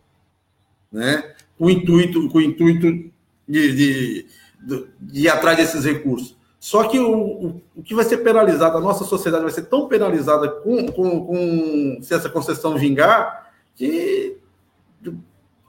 né? 0.92 1.34
com 1.58 1.66
o 1.66 1.70
intuito, 1.70 2.30
com 2.30 2.38
o 2.38 2.42
intuito 2.42 2.88
de, 2.88 3.12
de, 3.48 4.26
de, 4.66 4.88
de 5.00 5.22
ir 5.22 5.30
atrás 5.30 5.58
desses 5.58 5.86
recursos. 5.86 6.36
Só 6.60 6.86
que 6.86 6.98
o, 6.98 7.12
o, 7.12 7.62
o, 7.76 7.84
que 7.84 7.94
vai 7.94 8.06
ser 8.06 8.18
penalizado, 8.18 8.78
a 8.78 8.82
nossa 8.82 9.04
sociedade 9.04 9.44
vai 9.44 9.52
ser 9.52 9.64
tão 9.64 9.88
penalizada 9.88 10.48
com, 10.48 10.86
com, 10.88 11.26
com 11.26 12.00
se 12.02 12.14
essa 12.14 12.30
concessão 12.30 12.78
vingar, 12.78 13.52
que 13.76 14.38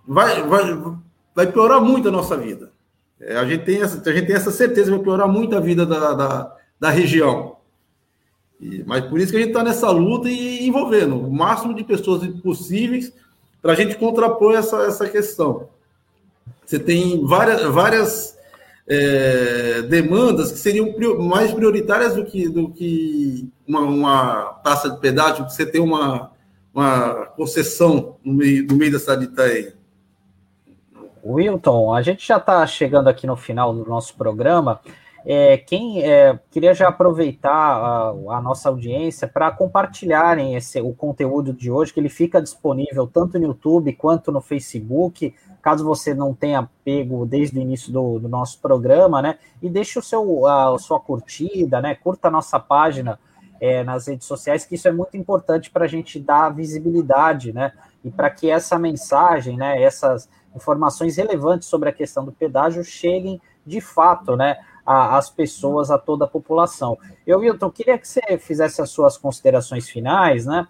vai, 0.06 0.42
vai, 0.42 0.82
vai 1.34 1.50
piorar 1.50 1.80
muito 1.80 2.08
a 2.08 2.12
nossa 2.12 2.36
vida. 2.36 2.70
É, 3.20 3.36
a, 3.36 3.44
gente 3.44 3.64
tem 3.64 3.82
essa, 3.82 4.08
a 4.08 4.12
gente 4.12 4.26
tem 4.26 4.36
essa 4.36 4.52
certeza 4.52 4.90
que 4.90 4.96
vai 4.96 5.04
piorar 5.04 5.28
muito 5.28 5.56
a 5.56 5.60
vida 5.60 5.84
da, 5.84 6.12
da, 6.12 6.56
da 6.78 6.90
região. 6.90 7.53
E, 8.60 8.82
mas 8.84 9.04
por 9.06 9.20
isso 9.20 9.32
que 9.32 9.38
a 9.38 9.40
gente 9.40 9.50
está 9.50 9.62
nessa 9.62 9.90
luta 9.90 10.28
e 10.28 10.66
envolvendo 10.66 11.18
o 11.18 11.32
máximo 11.32 11.74
de 11.74 11.84
pessoas 11.84 12.26
possíveis 12.40 13.12
para 13.60 13.72
a 13.72 13.76
gente 13.76 13.96
contrapor 13.96 14.54
essa, 14.54 14.82
essa 14.82 15.08
questão. 15.08 15.68
Você 16.64 16.78
tem 16.78 17.24
várias, 17.26 17.62
várias 17.62 18.38
é, 18.86 19.82
demandas 19.82 20.52
que 20.52 20.58
seriam 20.58 20.94
mais 21.18 21.52
prioritárias 21.52 22.14
do 22.14 22.24
que, 22.24 22.48
do 22.48 22.70
que 22.70 23.50
uma, 23.66 23.80
uma 23.80 24.44
taxa 24.62 24.90
de 24.90 25.00
pedágio, 25.00 25.46
que 25.46 25.52
você 25.52 25.64
tem 25.64 25.80
uma, 25.80 26.30
uma 26.74 27.26
concessão 27.36 28.16
no 28.24 28.34
meio, 28.34 28.66
no 28.66 28.76
meio 28.76 28.92
da 28.92 28.98
cidade 28.98 29.26
de. 29.26 29.72
Wilton, 31.24 31.94
a 31.94 32.02
gente 32.02 32.26
já 32.26 32.36
está 32.36 32.66
chegando 32.66 33.08
aqui 33.08 33.26
no 33.26 33.36
final 33.36 33.72
do 33.72 33.88
nosso 33.88 34.14
programa. 34.14 34.80
É, 35.26 35.56
quem 35.56 36.02
é, 36.02 36.38
queria 36.50 36.74
já 36.74 36.88
aproveitar 36.88 37.50
a, 37.50 38.08
a 38.10 38.42
nossa 38.42 38.68
audiência 38.68 39.26
para 39.26 39.50
compartilharem 39.50 40.54
esse, 40.54 40.80
o 40.82 40.92
conteúdo 40.92 41.52
de 41.52 41.70
hoje, 41.70 41.94
que 41.94 42.00
ele 42.00 42.10
fica 42.10 42.42
disponível 42.42 43.06
tanto 43.06 43.38
no 43.38 43.46
YouTube 43.46 43.94
quanto 43.94 44.30
no 44.30 44.42
Facebook, 44.42 45.34
caso 45.62 45.82
você 45.82 46.12
não 46.12 46.34
tenha 46.34 46.68
pego 46.84 47.24
desde 47.24 47.58
o 47.58 47.62
início 47.62 47.90
do, 47.90 48.18
do 48.18 48.28
nosso 48.28 48.60
programa, 48.60 49.22
né? 49.22 49.38
E 49.62 49.70
deixe 49.70 49.98
o 49.98 50.02
seu, 50.02 50.46
a, 50.46 50.74
a 50.74 50.78
sua 50.78 51.00
curtida, 51.00 51.80
né? 51.80 51.94
Curta 51.94 52.28
a 52.28 52.30
nossa 52.30 52.60
página 52.60 53.18
é, 53.58 53.82
nas 53.82 54.06
redes 54.06 54.26
sociais, 54.26 54.66
que 54.66 54.74
isso 54.74 54.88
é 54.88 54.92
muito 54.92 55.16
importante 55.16 55.70
para 55.70 55.86
a 55.86 55.88
gente 55.88 56.20
dar 56.20 56.50
visibilidade, 56.50 57.50
né? 57.50 57.72
E 58.04 58.10
para 58.10 58.28
que 58.28 58.50
essa 58.50 58.78
mensagem, 58.78 59.56
né? 59.56 59.82
Essas 59.82 60.28
informações 60.54 61.16
relevantes 61.16 61.66
sobre 61.66 61.88
a 61.88 61.92
questão 61.92 62.26
do 62.26 62.32
pedágio 62.32 62.84
cheguem 62.84 63.40
de 63.66 63.80
fato, 63.80 64.36
né? 64.36 64.58
Às 64.84 65.30
pessoas, 65.30 65.90
a 65.90 65.98
toda 65.98 66.24
a 66.24 66.28
população. 66.28 66.98
Eu, 67.26 67.40
Wilton, 67.40 67.70
queria 67.70 67.98
que 67.98 68.06
você 68.06 68.38
fizesse 68.38 68.82
as 68.82 68.90
suas 68.90 69.16
considerações 69.16 69.88
finais, 69.88 70.46
né? 70.46 70.66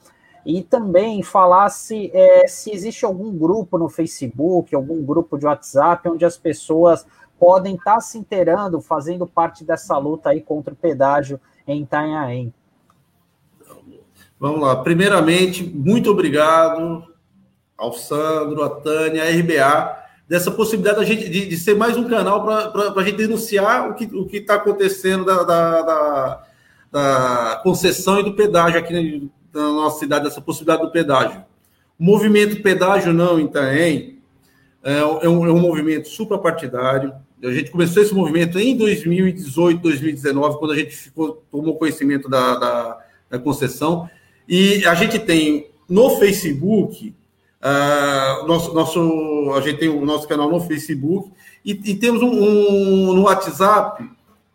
E 0.46 0.62
também 0.62 1.22
falasse 1.22 2.11
é, 2.12 2.46
se 2.46 2.70
existe 2.70 3.05
algum 3.05 3.37
grupo 3.37 3.79
no 3.79 3.88
Facebook, 3.88 4.74
algum 4.74 5.03
grupo 5.03 5.38
de 5.38 5.46
WhatsApp, 5.46 6.09
onde 6.09 6.24
as 6.24 6.37
pessoas 6.37 7.07
podem 7.38 7.74
estar 7.74 8.00
se 8.00 8.18
inteirando, 8.18 8.81
fazendo 8.81 9.27
parte 9.27 9.64
dessa 9.64 9.96
luta 9.96 10.31
aí 10.31 10.40
contra 10.40 10.72
o 10.72 10.77
pedágio 10.77 11.40
em 11.66 11.83
Itanhaém. 11.83 12.53
Vamos 14.38 14.61
lá. 14.61 14.77
Primeiramente, 14.77 15.64
muito 15.64 16.11
obrigado 16.11 17.05
ao 17.77 17.92
Sandro, 17.92 18.62
a 18.62 18.68
Tânia, 18.68 19.24
a 19.24 19.31
RBA, 19.31 20.03
dessa 20.28 20.50
possibilidade 20.50 20.98
da 20.98 21.04
gente, 21.04 21.28
de, 21.28 21.46
de 21.46 21.56
ser 21.56 21.74
mais 21.74 21.96
um 21.96 22.08
canal 22.08 22.44
para 22.44 22.92
a 22.96 23.04
gente 23.04 23.16
denunciar 23.16 23.90
o 23.90 23.94
que 23.94 24.04
o 24.06 24.26
está 24.32 24.54
acontecendo 24.54 25.24
da, 25.24 25.42
da, 25.42 25.82
da, 25.82 26.46
da, 26.90 27.60
concessão 27.62 28.20
e 28.20 28.24
do 28.24 28.34
pedágio 28.34 28.78
aqui 28.78 29.30
na 29.52 29.68
nossa 29.72 29.98
cidade, 30.00 30.24
dessa 30.24 30.40
possibilidade 30.40 30.82
do 30.82 30.90
pedágio. 30.90 31.44
O 31.98 32.04
movimento 32.04 32.60
Pedágio 32.60 33.12
Não 33.12 33.38
em 33.38 33.44
Itaém 33.44 34.18
é, 34.82 34.98
é, 34.98 35.28
um, 35.28 35.46
é 35.46 35.52
um 35.52 35.60
movimento 35.60 36.08
suprapartidário. 36.08 37.14
A 37.42 37.52
gente 37.52 37.70
começou 37.70 38.02
esse 38.02 38.14
movimento 38.14 38.58
em 38.58 38.76
2018, 38.76 39.80
2019, 39.80 40.58
quando 40.58 40.72
a 40.72 40.76
gente 40.76 40.96
ficou, 40.96 41.44
tomou 41.50 41.76
conhecimento 41.76 42.28
da, 42.28 42.56
da, 42.56 42.98
da 43.30 43.38
concessão. 43.38 44.08
E 44.48 44.84
a 44.87 44.94
gente 44.94 45.18
tem 45.18 45.70
no 45.88 46.18
Facebook 46.18 47.14
Uh, 47.64 48.46
nosso, 48.46 48.74
nosso, 48.74 49.53
a 49.57 49.61
gente 49.62 49.79
tem 49.79 49.88
o 49.88 50.05
nosso 50.05 50.29
canal 50.29 50.50
no 50.50 50.61
Facebook 50.61 51.33
e, 51.64 51.70
e 51.72 51.94
temos 51.94 52.20
um, 52.20 52.29
um, 52.29 53.14
no 53.14 53.22
WhatsApp 53.22 54.07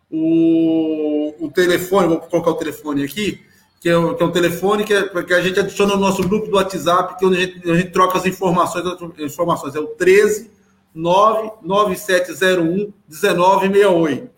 o, 0.08 1.34
o 1.40 1.50
telefone, 1.50 2.06
vou 2.06 2.18
colocar 2.18 2.52
o 2.52 2.54
telefone 2.54 3.02
aqui, 3.02 3.40
que 3.80 3.88
é, 3.88 4.14
que 4.14 4.22
é 4.22 4.26
um 4.26 4.30
telefone 4.30 4.84
que, 4.84 4.94
é, 4.94 5.22
que 5.24 5.34
a 5.34 5.40
gente 5.40 5.58
adiciona 5.58 5.96
no 5.96 6.00
nosso 6.00 6.22
grupo 6.22 6.46
do 6.46 6.56
WhatsApp, 6.56 7.18
que 7.18 7.24
é 7.24 7.28
a 7.28 7.32
gente, 7.32 7.70
a 7.70 7.74
gente 7.74 7.90
troca 7.90 8.16
as 8.16 8.26
informações, 8.26 8.86
as 8.86 9.00
informações 9.18 9.74
é 9.74 9.80
o 9.80 9.88
13 9.88 10.48
99701 10.94 12.92
1968. 13.08 14.30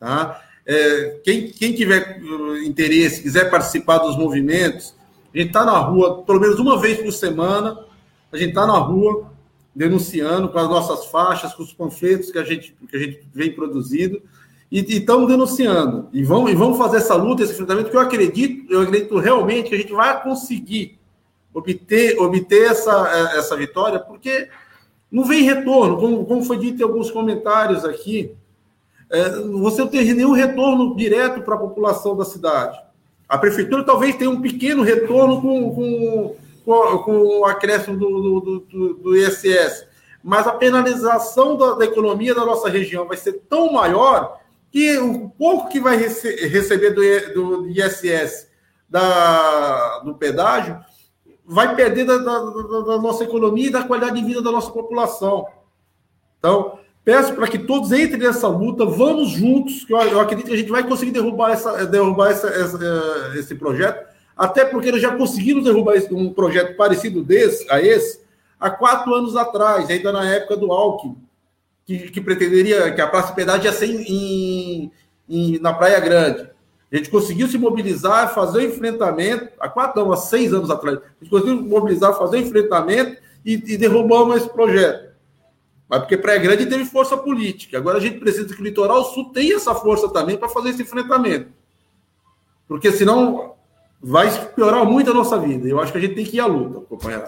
Tá? 0.00 0.40
É, 0.64 1.20
quem, 1.22 1.50
quem 1.50 1.74
tiver 1.74 2.20
uh, 2.22 2.56
interesse, 2.58 3.22
quiser 3.22 3.50
participar 3.50 3.98
dos 3.98 4.16
movimentos, 4.16 4.94
a 5.34 5.38
gente 5.38 5.48
está 5.48 5.64
na 5.66 5.78
rua 5.78 6.22
pelo 6.22 6.40
menos 6.40 6.58
uma 6.58 6.78
vez 6.78 6.98
por 6.98 7.12
semana, 7.12 7.84
a 8.32 8.36
gente 8.36 8.50
está 8.50 8.66
na 8.66 8.78
rua 8.78 9.30
denunciando 9.74 10.48
com 10.48 10.58
as 10.58 10.68
nossas 10.68 11.06
faixas, 11.06 11.52
com 11.54 11.62
os 11.62 11.72
panfletos 11.72 12.30
que 12.30 12.38
a 12.38 12.44
gente, 12.44 12.74
que 12.88 12.96
a 12.96 12.98
gente 12.98 13.26
vem 13.32 13.52
produzindo, 13.52 14.22
e 14.70 14.80
estamos 14.80 15.28
denunciando. 15.28 16.08
E 16.12 16.24
vamos, 16.24 16.50
e 16.50 16.54
vamos 16.54 16.78
fazer 16.78 16.96
essa 16.96 17.14
luta, 17.14 17.42
esse 17.42 17.52
enfrentamento, 17.52 17.90
que 17.90 17.96
eu 17.96 18.00
acredito, 18.00 18.72
eu 18.72 18.80
acredito 18.80 19.18
realmente 19.18 19.68
que 19.68 19.74
a 19.74 19.78
gente 19.78 19.92
vai 19.92 20.22
conseguir 20.22 20.98
obter, 21.52 22.18
obter 22.18 22.70
essa, 22.70 23.08
essa 23.36 23.56
vitória, 23.56 23.98
porque 24.00 24.48
não 25.10 25.24
vem 25.24 25.42
retorno, 25.42 25.98
como, 25.98 26.24
como 26.24 26.42
foi 26.42 26.58
dito 26.58 26.80
em 26.80 26.84
alguns 26.84 27.10
comentários 27.10 27.84
aqui, 27.84 28.34
é, 29.10 29.30
você 29.40 29.82
não 29.82 29.88
tem 29.88 30.12
nenhum 30.12 30.32
retorno 30.32 30.96
direto 30.96 31.42
para 31.42 31.54
a 31.54 31.58
população 31.58 32.16
da 32.16 32.24
cidade. 32.24 32.78
A 33.28 33.38
prefeitura 33.38 33.84
talvez 33.84 34.16
tenha 34.16 34.30
um 34.30 34.40
pequeno 34.40 34.82
retorno 34.82 35.40
com, 35.40 35.74
com 35.74 36.36
com, 36.66 36.98
com 36.98 37.40
o 37.40 37.44
acréscimo 37.44 37.96
do, 37.96 38.40
do, 38.40 38.60
do, 38.60 38.94
do 38.94 39.16
ISS, 39.16 39.86
mas 40.22 40.48
a 40.48 40.52
penalização 40.52 41.56
da, 41.56 41.74
da, 41.74 41.84
economia 41.84 42.34
da 42.34 42.44
nossa 42.44 42.68
região 42.68 43.06
vai 43.06 43.16
ser 43.16 43.34
tão 43.48 43.72
maior 43.72 44.40
que 44.72 44.98
o 44.98 45.28
pouco 45.30 45.68
que 45.68 45.78
vai 45.78 45.96
rece 45.96 46.48
receber 46.48 46.90
do, 46.90 47.34
do 47.34 47.68
ISS 47.68 48.48
da, 48.88 50.00
do 50.00 50.14
pedágio 50.16 50.80
vai 51.46 51.76
perder 51.76 52.04
da, 52.04 52.18
da, 52.18 52.40
da, 52.40 52.98
nossa 52.98 53.22
economia 53.22 53.68
e 53.68 53.72
da 53.72 53.84
qualidade 53.84 54.20
de 54.20 54.26
vida 54.26 54.42
da 54.42 54.50
nossa 54.50 54.72
população. 54.72 55.46
Então, 56.40 56.80
peço 57.04 57.32
para 57.34 57.46
que 57.46 57.60
todos 57.60 57.92
entrem 57.92 58.18
nessa 58.18 58.48
luta, 58.48 58.84
vamos 58.84 59.28
juntos, 59.30 59.84
que 59.84 59.94
eu, 59.94 59.98
eu 60.00 60.18
acredito 60.18 60.48
que 60.48 60.54
a 60.54 60.56
gente 60.56 60.72
vai 60.72 60.82
conseguir 60.82 61.12
derrubar, 61.12 61.52
essa, 61.52 61.86
derrubar 61.86 62.32
essa, 62.32 62.48
essa, 62.48 63.32
esse 63.36 63.54
projeto 63.54 64.15
até 64.36 64.64
porque 64.64 64.88
eles 64.88 65.00
já 65.00 65.16
conseguiram 65.16 65.62
derrubar 65.62 65.94
um 66.12 66.32
projeto 66.32 66.76
parecido 66.76 67.24
desse, 67.24 67.66
a 67.70 67.80
esse 67.80 68.20
há 68.60 68.70
quatro 68.70 69.14
anos 69.14 69.34
atrás, 69.34 69.88
ainda 69.88 70.12
na 70.12 70.28
época 70.30 70.56
do 70.56 70.70
Alckmin, 70.70 71.16
que, 71.86 72.10
que 72.10 72.20
pretenderia 72.20 72.92
que 72.92 73.00
a 73.00 73.06
Praça 73.06 73.32
Piedade 73.32 73.64
ia 73.64 73.72
ser 73.72 73.86
em, 73.86 74.92
em, 75.28 75.58
na 75.60 75.72
Praia 75.72 76.00
Grande. 76.00 76.50
A 76.92 76.96
gente 76.96 77.10
conseguiu 77.10 77.48
se 77.48 77.58
mobilizar, 77.58 78.32
fazer 78.34 78.58
o 78.58 78.66
enfrentamento, 78.66 79.48
há 79.58 79.68
quatro, 79.68 80.04
não, 80.04 80.12
há 80.12 80.16
seis 80.16 80.52
anos 80.52 80.70
atrás, 80.70 80.98
a 80.98 81.00
gente 81.20 81.30
conseguiu 81.30 81.62
mobilizar, 81.62 82.16
fazer 82.16 82.36
o 82.36 82.40
enfrentamento 82.40 83.20
e, 83.44 83.54
e 83.54 83.76
derrubamos 83.78 84.36
esse 84.36 84.48
projeto. 84.48 85.06
Mas 85.88 86.00
porque 86.00 86.16
Praia 86.16 86.38
Grande 86.40 86.66
teve 86.66 86.84
força 86.84 87.16
política. 87.16 87.78
Agora 87.78 87.98
a 87.98 88.00
gente 88.00 88.18
precisa 88.18 88.52
que 88.52 88.60
o 88.60 88.64
Litoral 88.64 89.04
Sul 89.04 89.30
tenha 89.32 89.54
essa 89.54 89.74
força 89.74 90.08
também 90.08 90.36
para 90.36 90.48
fazer 90.48 90.70
esse 90.70 90.82
enfrentamento. 90.82 91.48
Porque 92.66 92.90
senão 92.90 93.55
vai 94.02 94.30
piorar 94.48 94.84
muito 94.84 95.10
a 95.10 95.14
nossa 95.14 95.38
vida. 95.38 95.68
Eu 95.68 95.80
acho 95.80 95.92
que 95.92 95.98
a 95.98 96.00
gente 96.00 96.14
tem 96.14 96.24
que 96.24 96.36
ir 96.36 96.40
à 96.40 96.46
luta, 96.46 96.80
companheiro. 96.86 97.26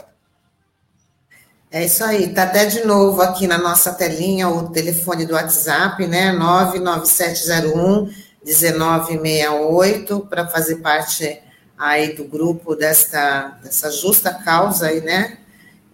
É 1.70 1.84
isso 1.84 2.02
aí, 2.02 2.32
tá 2.32 2.44
até 2.44 2.64
de 2.64 2.84
novo 2.86 3.20
aqui 3.20 3.46
na 3.46 3.58
nossa 3.58 3.92
telinha 3.92 4.48
o 4.48 4.70
telefone 4.70 5.26
do 5.26 5.34
WhatsApp, 5.34 6.06
né? 6.06 6.32
99701 6.32 8.10
1968 8.42 10.20
para 10.20 10.46
fazer 10.46 10.76
parte 10.76 11.42
aí 11.76 12.14
do 12.14 12.24
grupo 12.24 12.74
desta 12.74 13.58
dessa 13.62 13.90
justa 13.90 14.32
causa 14.32 14.86
aí, 14.86 15.02
né? 15.02 15.38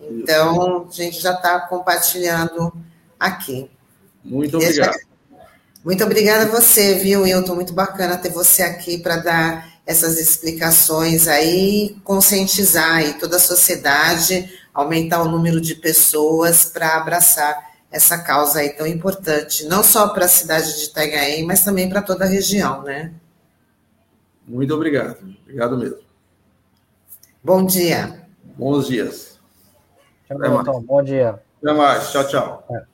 Então, 0.00 0.86
a 0.88 0.92
gente 0.92 1.20
já 1.20 1.32
está 1.32 1.58
compartilhando 1.60 2.72
aqui. 3.18 3.70
Muito 4.22 4.56
obrigado. 4.56 4.96
Muito 5.84 6.04
obrigada 6.04 6.44
a 6.44 6.48
você, 6.48 6.94
viu, 6.94 7.22
Wilton? 7.22 7.54
Muito 7.54 7.72
bacana 7.72 8.16
ter 8.16 8.30
você 8.30 8.62
aqui 8.62 8.98
para 8.98 9.16
dar 9.16 9.73
essas 9.86 10.18
explicações 10.18 11.28
aí, 11.28 11.96
conscientizar 12.02 12.96
aí 12.96 13.14
toda 13.14 13.36
a 13.36 13.40
sociedade, 13.40 14.50
aumentar 14.72 15.22
o 15.22 15.28
número 15.28 15.60
de 15.60 15.74
pessoas 15.74 16.64
para 16.64 16.96
abraçar 16.96 17.74
essa 17.90 18.18
causa 18.18 18.58
aí 18.58 18.70
tão 18.70 18.86
importante, 18.86 19.66
não 19.66 19.84
só 19.84 20.08
para 20.08 20.24
a 20.24 20.28
cidade 20.28 20.78
de 20.78 20.86
Itanhaém, 20.86 21.44
mas 21.46 21.62
também 21.62 21.88
para 21.88 22.02
toda 22.02 22.24
a 22.24 22.28
região, 22.28 22.82
né? 22.82 23.12
Muito 24.46 24.74
obrigado. 24.74 25.18
Obrigado 25.42 25.78
mesmo. 25.78 25.98
Bom 27.42 27.64
dia. 27.64 28.26
Bons 28.56 28.88
dias. 28.88 29.38
Tchau, 30.26 30.80
Bom 30.82 31.02
dia. 31.02 31.40
Até 31.62 31.72
mais. 31.72 32.10
Tchau, 32.10 32.26
tchau. 32.26 32.66
É. 32.70 32.93